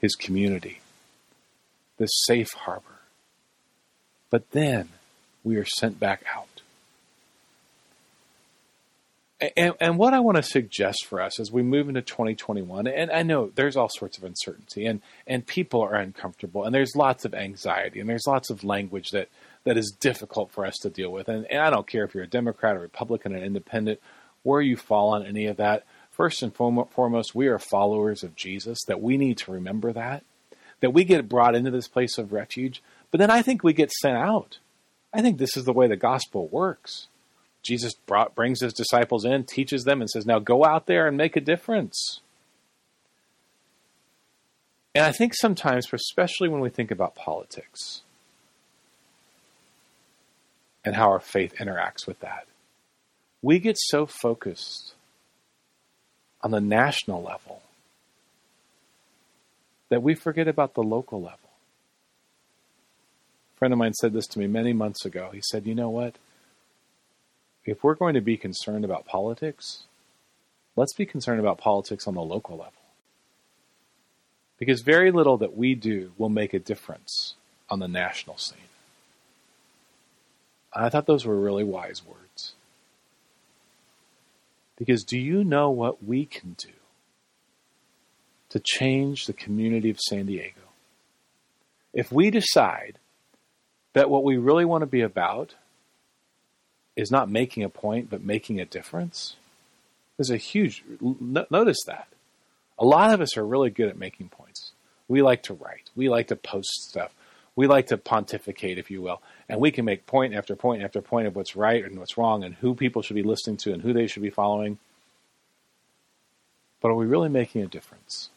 His 0.00 0.14
community, 0.14 0.80
this 1.96 2.10
safe 2.26 2.52
harbor. 2.52 3.00
But 4.28 4.50
then 4.50 4.90
we 5.44 5.56
are 5.56 5.64
sent 5.64 5.98
back 5.98 6.24
out. 6.34 6.46
And, 9.56 9.74
and, 9.80 9.98
what 9.98 10.14
I 10.14 10.20
want 10.20 10.36
to 10.36 10.42
suggest 10.42 11.06
for 11.06 11.20
us 11.20 11.38
as 11.38 11.52
we 11.52 11.62
move 11.62 11.88
into 11.88 12.02
2021, 12.02 12.88
and 12.88 13.08
I 13.12 13.22
know 13.22 13.52
there's 13.54 13.76
all 13.76 13.88
sorts 13.88 14.18
of 14.18 14.24
uncertainty, 14.24 14.84
and 14.84 15.00
and 15.28 15.46
people 15.46 15.80
are 15.80 15.94
uncomfortable, 15.94 16.64
and 16.64 16.74
there's 16.74 16.96
lots 16.96 17.24
of 17.24 17.34
anxiety, 17.34 18.00
and 18.00 18.08
there's 18.08 18.26
lots 18.26 18.50
of 18.50 18.64
language 18.64 19.10
that 19.10 19.28
that 19.62 19.76
is 19.76 19.94
difficult 20.00 20.50
for 20.50 20.66
us 20.66 20.76
to 20.78 20.90
deal 20.90 21.12
with. 21.12 21.28
And, 21.28 21.46
and 21.50 21.60
I 21.60 21.70
don't 21.70 21.86
care 21.86 22.04
if 22.04 22.14
you're 22.14 22.24
a 22.24 22.28
Democrat, 22.28 22.74
a 22.74 22.80
Republican, 22.80 23.34
an 23.34 23.44
Independent, 23.44 24.00
where 24.42 24.60
you 24.60 24.76
fall 24.76 25.10
on 25.10 25.24
any 25.24 25.46
of 25.46 25.58
that. 25.58 25.84
first 26.10 26.42
and 26.42 26.54
foremost, 26.54 27.34
we 27.34 27.46
are 27.46 27.58
followers 27.58 28.24
of 28.24 28.34
Jesus, 28.34 28.78
that 28.88 29.00
we 29.00 29.16
need 29.16 29.38
to 29.38 29.52
remember 29.52 29.92
that, 29.92 30.24
that 30.80 30.92
we 30.92 31.04
get 31.04 31.28
brought 31.28 31.54
into 31.54 31.70
this 31.70 31.86
place 31.86 32.18
of 32.18 32.32
refuge, 32.32 32.82
but 33.10 33.18
then 33.18 33.30
I 33.30 33.42
think 33.42 33.62
we 33.62 33.72
get 33.72 33.92
sent 33.92 34.16
out. 34.16 34.58
I 35.12 35.22
think 35.22 35.38
this 35.38 35.56
is 35.56 35.64
the 35.64 35.72
way 35.72 35.88
the 35.88 35.96
gospel 35.96 36.48
works. 36.48 37.06
Jesus 37.64 37.94
brought, 37.94 38.34
brings 38.34 38.60
his 38.60 38.72
disciples 38.72 39.24
in, 39.24 39.44
teaches 39.44 39.84
them, 39.84 40.00
and 40.00 40.08
says, 40.08 40.26
Now 40.26 40.38
go 40.38 40.64
out 40.64 40.86
there 40.86 41.06
and 41.06 41.16
make 41.16 41.36
a 41.36 41.40
difference. 41.40 42.20
And 44.94 45.04
I 45.04 45.12
think 45.12 45.34
sometimes, 45.34 45.86
especially 45.92 46.48
when 46.48 46.60
we 46.60 46.70
think 46.70 46.90
about 46.90 47.14
politics 47.14 48.02
and 50.84 50.96
how 50.96 51.10
our 51.10 51.20
faith 51.20 51.54
interacts 51.58 52.06
with 52.06 52.20
that, 52.20 52.46
we 53.42 53.58
get 53.58 53.76
so 53.78 54.06
focused 54.06 54.94
on 56.42 56.50
the 56.50 56.60
national 56.60 57.22
level 57.22 57.62
that 59.88 60.02
we 60.02 60.14
forget 60.14 60.48
about 60.48 60.74
the 60.74 60.82
local 60.82 61.20
level. 61.22 61.47
Friend 63.58 63.72
of 63.72 63.78
mine 63.78 63.94
said 63.94 64.12
this 64.12 64.28
to 64.28 64.38
me 64.38 64.46
many 64.46 64.72
months 64.72 65.04
ago. 65.04 65.30
He 65.32 65.40
said, 65.42 65.66
You 65.66 65.74
know 65.74 65.90
what? 65.90 66.14
If 67.64 67.82
we're 67.82 67.94
going 67.94 68.14
to 68.14 68.20
be 68.20 68.36
concerned 68.36 68.84
about 68.84 69.04
politics, 69.04 69.82
let's 70.76 70.94
be 70.94 71.04
concerned 71.04 71.40
about 71.40 71.58
politics 71.58 72.06
on 72.06 72.14
the 72.14 72.22
local 72.22 72.56
level. 72.56 72.72
Because 74.58 74.82
very 74.82 75.10
little 75.10 75.36
that 75.38 75.56
we 75.56 75.74
do 75.74 76.12
will 76.16 76.28
make 76.28 76.54
a 76.54 76.58
difference 76.58 77.34
on 77.68 77.80
the 77.80 77.88
national 77.88 78.38
scene. 78.38 78.58
I 80.72 80.88
thought 80.88 81.06
those 81.06 81.26
were 81.26 81.38
really 81.38 81.64
wise 81.64 82.02
words. 82.06 82.54
Because 84.76 85.02
do 85.02 85.18
you 85.18 85.42
know 85.42 85.70
what 85.70 86.04
we 86.04 86.24
can 86.24 86.54
do 86.58 86.70
to 88.50 88.60
change 88.60 89.26
the 89.26 89.32
community 89.32 89.90
of 89.90 89.98
San 89.98 90.26
Diego? 90.26 90.60
If 91.92 92.12
we 92.12 92.30
decide 92.30 92.98
that 93.98 94.10
what 94.10 94.22
we 94.22 94.36
really 94.36 94.64
want 94.64 94.82
to 94.82 94.86
be 94.86 95.00
about 95.00 95.56
is 96.94 97.10
not 97.10 97.28
making 97.28 97.64
a 97.64 97.68
point, 97.68 98.08
but 98.08 98.22
making 98.22 98.60
a 98.60 98.64
difference, 98.64 99.34
there's 100.16 100.30
a 100.30 100.36
huge, 100.36 100.84
notice 101.00 101.82
that. 101.84 102.06
A 102.78 102.84
lot 102.84 103.12
of 103.12 103.20
us 103.20 103.36
are 103.36 103.44
really 103.44 103.70
good 103.70 103.88
at 103.88 103.98
making 103.98 104.28
points. 104.28 104.70
We 105.08 105.20
like 105.20 105.42
to 105.44 105.54
write, 105.54 105.90
we 105.96 106.08
like 106.08 106.28
to 106.28 106.36
post 106.36 106.70
stuff, 106.88 107.12
we 107.56 107.66
like 107.66 107.88
to 107.88 107.98
pontificate, 107.98 108.78
if 108.78 108.88
you 108.88 109.02
will, 109.02 109.20
and 109.48 109.58
we 109.58 109.72
can 109.72 109.84
make 109.84 110.06
point 110.06 110.32
after 110.32 110.54
point 110.54 110.84
after 110.84 111.02
point 111.02 111.26
of 111.26 111.34
what's 111.34 111.56
right 111.56 111.84
and 111.84 111.98
what's 111.98 112.16
wrong 112.16 112.44
and 112.44 112.54
who 112.54 112.76
people 112.76 113.02
should 113.02 113.16
be 113.16 113.24
listening 113.24 113.56
to 113.56 113.72
and 113.72 113.82
who 113.82 113.92
they 113.92 114.06
should 114.06 114.22
be 114.22 114.30
following. 114.30 114.78
But 116.80 116.90
are 116.90 116.94
we 116.94 117.06
really 117.06 117.30
making 117.30 117.62
a 117.62 117.66
difference? 117.66 118.30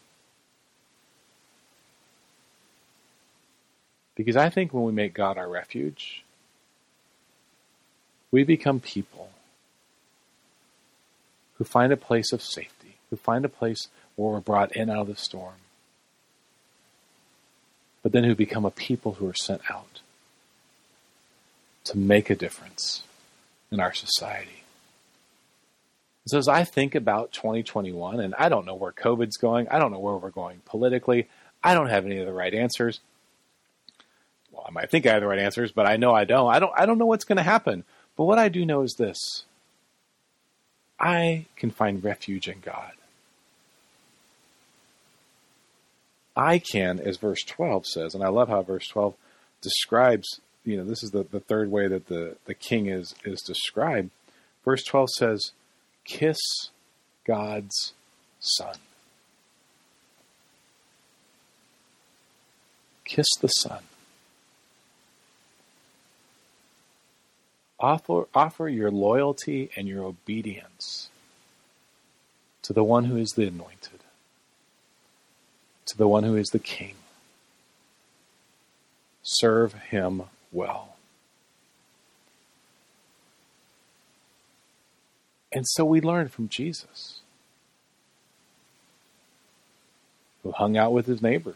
Because 4.22 4.36
I 4.36 4.52
think 4.52 4.72
when 4.72 4.84
we 4.84 4.92
make 4.92 5.16
God 5.16 5.40
our 5.40 5.50
refuge, 5.50 6.24
we 8.30 8.44
become 8.44 8.80
people 8.80 9.32
who 11.58 11.64
find 11.64 11.92
a 11.92 11.98
place 11.98 12.32
of 12.32 12.44
safety, 12.44 12.98
who 13.10 13.16
find 13.16 13.46
a 13.46 13.50
place 13.50 13.88
where 14.16 14.34
we're 14.34 14.40
brought 14.40 14.76
in 14.76 14.92
out 14.92 15.00
of 15.00 15.08
the 15.08 15.16
storm, 15.16 15.56
but 18.04 18.12
then 18.12 18.24
who 18.24 18.36
become 18.36 18.64
a 18.64 18.70
people 18.70 19.14
who 19.14 19.28
are 19.28 19.34
sent 19.34 19.62
out 19.72 20.02
to 21.86 21.98
make 21.98 22.30
a 22.30 22.36
difference 22.36 23.02
in 23.72 23.80
our 23.80 23.92
society. 23.92 24.66
So 26.28 26.38
as 26.38 26.48
I 26.48 26.64
think 26.64 26.94
about 26.94 27.32
2021, 27.32 28.20
and 28.20 28.36
I 28.36 28.50
don't 28.50 28.68
know 28.68 28.76
where 28.76 28.92
COVID's 28.92 29.38
going, 29.38 29.68
I 29.70 29.80
don't 29.80 29.92
know 29.92 29.98
where 29.98 30.18
we're 30.18 30.30
going 30.30 30.62
politically, 30.66 31.28
I 31.64 31.74
don't 31.74 31.90
have 31.90 32.06
any 32.06 32.20
of 32.20 32.28
the 32.28 32.34
right 32.34 32.54
answers. 32.54 33.00
Well, 34.72 34.80
I 34.80 34.84
might 34.84 34.92
think 34.92 35.06
I 35.06 35.14
have 35.14 35.22
the 35.22 35.28
right 35.28 35.40
answers, 35.40 35.72
but 35.72 35.86
I 35.86 35.98
know 35.98 36.14
I 36.14 36.26
don't. 36.26 36.50
I 36.50 36.60
don't 36.60 36.74
I 36.76 36.86
don't 36.86 36.98
know 36.98 37.06
what's 37.06 37.26
going 37.26 37.38
to 37.38 37.44
happen. 37.44 37.84
But 38.16 38.26
what 38.26 38.40
I 38.40 38.50
do 38.50 38.66
know 38.66 38.82
is 38.82 38.96
this. 38.98 39.44
I 41.00 41.46
can 41.56 41.72
find 41.72 42.04
refuge 42.04 42.48
in 42.48 42.60
God. 42.60 42.92
I 46.36 46.60
can, 46.60 47.00
as 47.00 47.18
verse 47.18 47.44
12 47.44 47.86
says, 47.88 48.16
and 48.16 48.24
I 48.24 48.30
love 48.30 48.48
how 48.48 48.62
verse 48.62 48.88
12 48.88 49.16
describes, 49.62 50.40
you 50.64 50.78
know, 50.78 50.86
this 50.86 51.04
is 51.04 51.12
the, 51.12 51.24
the 51.24 51.40
third 51.42 51.70
way 51.70 51.88
that 51.88 52.08
the, 52.08 52.38
the 52.46 52.54
king 52.54 52.86
is, 52.86 53.16
is 53.26 53.42
described. 53.42 54.12
Verse 54.64 54.84
12 54.84 55.10
says, 55.10 55.52
kiss 56.06 56.40
God's 57.26 57.94
son. 58.40 58.76
Kiss 63.04 63.28
the 63.42 63.50
son. 63.50 63.82
Offer, 67.82 68.28
offer 68.34 68.70
your 68.70 68.92
loyalty 68.92 69.72
and 69.76 69.88
your 69.88 70.04
obedience 70.04 71.10
to 72.62 72.74
the 72.74 72.84
one 72.84 73.06
who 73.06 73.18
is 73.18 73.32
the 73.32 73.48
anointed 73.48 74.02
to 75.92 75.98
the 75.98 76.08
one 76.08 76.24
who 76.24 76.38
is 76.38 76.48
the 76.50 76.60
king. 76.60 76.96
Serve 79.24 79.74
him 79.74 80.24
well. 80.52 80.96
And 85.52 85.68
so 85.68 85.84
we 85.84 86.00
learn 86.00 86.30
from 86.30 86.48
Jesus, 86.48 87.20
who 90.44 90.54
hung 90.54 90.78
out 90.78 90.94
with 90.94 91.08
his 91.08 91.22
neighbors, 91.22 91.56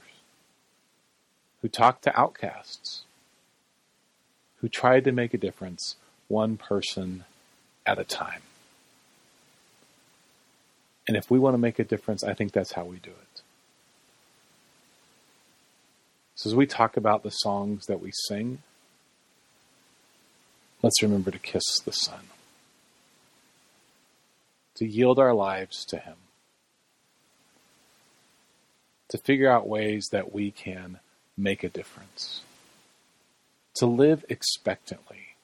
who 1.62 1.70
talked 1.70 2.04
to 2.04 2.20
outcasts, 2.20 3.04
who 4.58 4.68
tried 4.68 5.06
to 5.06 5.14
make 5.14 5.34
a 5.34 5.38
difference 5.38 5.96
one 6.28 6.58
person 6.58 7.24
at 7.86 8.00
a 8.00 8.04
time. 8.04 8.42
And 11.08 11.16
if 11.16 11.30
we 11.30 11.38
want 11.38 11.54
to 11.54 11.60
make 11.60 11.80
a 11.80 11.84
difference, 11.84 12.24
I 12.24 12.34
think 12.34 12.52
that's 12.52 12.72
how 12.72 12.86
we 12.86 12.98
do 12.98 13.12
it. 13.12 13.42
So, 16.36 16.50
as 16.50 16.56
we 16.56 16.66
talk 16.66 16.98
about 16.98 17.24
the 17.24 17.30
songs 17.30 17.86
that 17.86 18.02
we 18.02 18.12
sing, 18.28 18.60
let's 20.82 21.02
remember 21.02 21.32
to 21.32 21.40
kiss 21.40 21.64
the 21.86 21.92
son, 21.92 22.30
to 24.76 24.86
yield 24.86 25.20
our 25.20 25.34
lives 25.34 25.86
to 25.86 25.98
Him, 25.98 26.16
to 29.10 29.18
figure 29.18 29.50
out 29.50 29.68
ways 29.68 30.10
that 30.12 30.34
we 30.34 30.52
can 30.52 31.00
make 31.38 31.64
a 31.64 31.70
difference, 31.70 32.42
to 33.76 33.86
live 33.86 34.26
expectantly, 34.28 35.35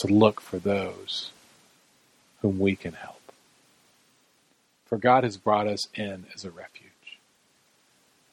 to 0.00 0.12
look 0.12 0.40
for 0.40 0.58
those 0.58 1.30
whom 2.42 2.58
we 2.58 2.76
can 2.76 2.92
help. 2.92 3.20
For 4.86 4.98
God 4.98 5.24
has 5.24 5.36
brought 5.36 5.66
us 5.66 5.80
in 5.94 6.26
as 6.34 6.44
a 6.44 6.50
refuge. 6.50 6.90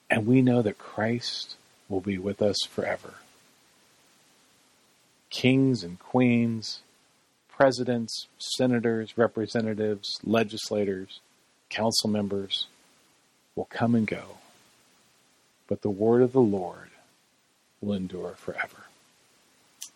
And 0.09 0.25
we 0.25 0.41
know 0.41 0.61
that 0.61 0.77
Christ 0.77 1.55
will 1.89 2.01
be 2.01 2.17
with 2.17 2.41
us 2.41 2.57
forever. 2.69 3.15
Kings 5.29 5.83
and 5.83 5.99
queens, 5.99 6.79
presidents, 7.49 8.27
senators, 8.39 9.17
representatives, 9.17 10.19
legislators, 10.23 11.19
council 11.69 12.09
members 12.09 12.67
will 13.55 13.65
come 13.65 13.93
and 13.93 14.07
go, 14.07 14.37
but 15.67 15.81
the 15.81 15.89
word 15.89 16.21
of 16.21 16.31
the 16.31 16.39
Lord 16.39 16.89
will 17.81 17.93
endure 17.93 18.35
forever. 18.37 18.85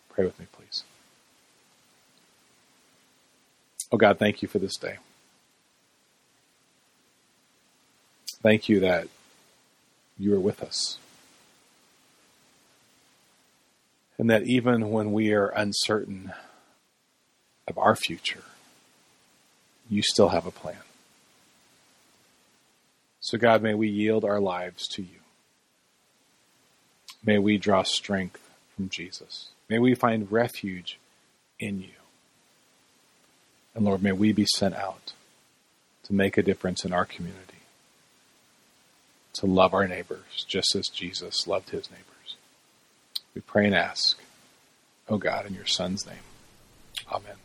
Pray 0.09 0.25
with 0.25 0.39
me, 0.39 0.47
please. 0.51 0.83
Oh 3.91 3.97
God, 3.97 4.17
thank 4.17 4.41
you 4.41 4.47
for 4.47 4.59
this 4.59 4.77
day. 4.77 4.97
Thank 8.41 8.69
you 8.69 8.79
that 8.79 9.07
you 10.17 10.33
are 10.35 10.39
with 10.39 10.63
us. 10.63 10.97
And 14.17 14.29
that 14.29 14.43
even 14.43 14.91
when 14.91 15.11
we 15.11 15.33
are 15.33 15.47
uncertain 15.47 16.31
of 17.67 17.77
our 17.77 17.95
future, 17.95 18.43
you 19.89 20.01
still 20.01 20.29
have 20.29 20.45
a 20.45 20.51
plan. 20.51 20.77
So, 23.19 23.37
God, 23.37 23.61
may 23.61 23.73
we 23.73 23.87
yield 23.87 24.23
our 24.25 24.39
lives 24.39 24.87
to 24.89 25.01
you. 25.01 25.19
May 27.23 27.37
we 27.37 27.57
draw 27.57 27.83
strength 27.83 28.41
from 28.75 28.89
Jesus. 28.89 29.49
May 29.69 29.79
we 29.79 29.93
find 29.93 30.31
refuge 30.31 30.97
in 31.59 31.81
you. 31.81 32.00
And 33.73 33.85
Lord, 33.85 34.03
may 34.03 34.11
we 34.11 34.33
be 34.33 34.45
sent 34.45 34.75
out 34.75 35.13
to 36.03 36.13
make 36.13 36.37
a 36.37 36.43
difference 36.43 36.83
in 36.83 36.93
our 36.93 37.05
community 37.05 37.51
to 39.33 39.45
love 39.45 39.73
our 39.73 39.87
neighbors 39.87 40.45
just 40.47 40.75
as 40.75 40.87
Jesus 40.87 41.47
loved 41.47 41.69
his 41.69 41.89
neighbors. 41.89 42.35
We 43.33 43.41
pray 43.41 43.65
and 43.65 43.75
ask, 43.75 44.19
O 45.07 45.15
oh 45.15 45.17
God, 45.17 45.45
in 45.45 45.53
your 45.53 45.65
Son's 45.65 46.05
name. 46.05 46.17
Amen. 47.11 47.35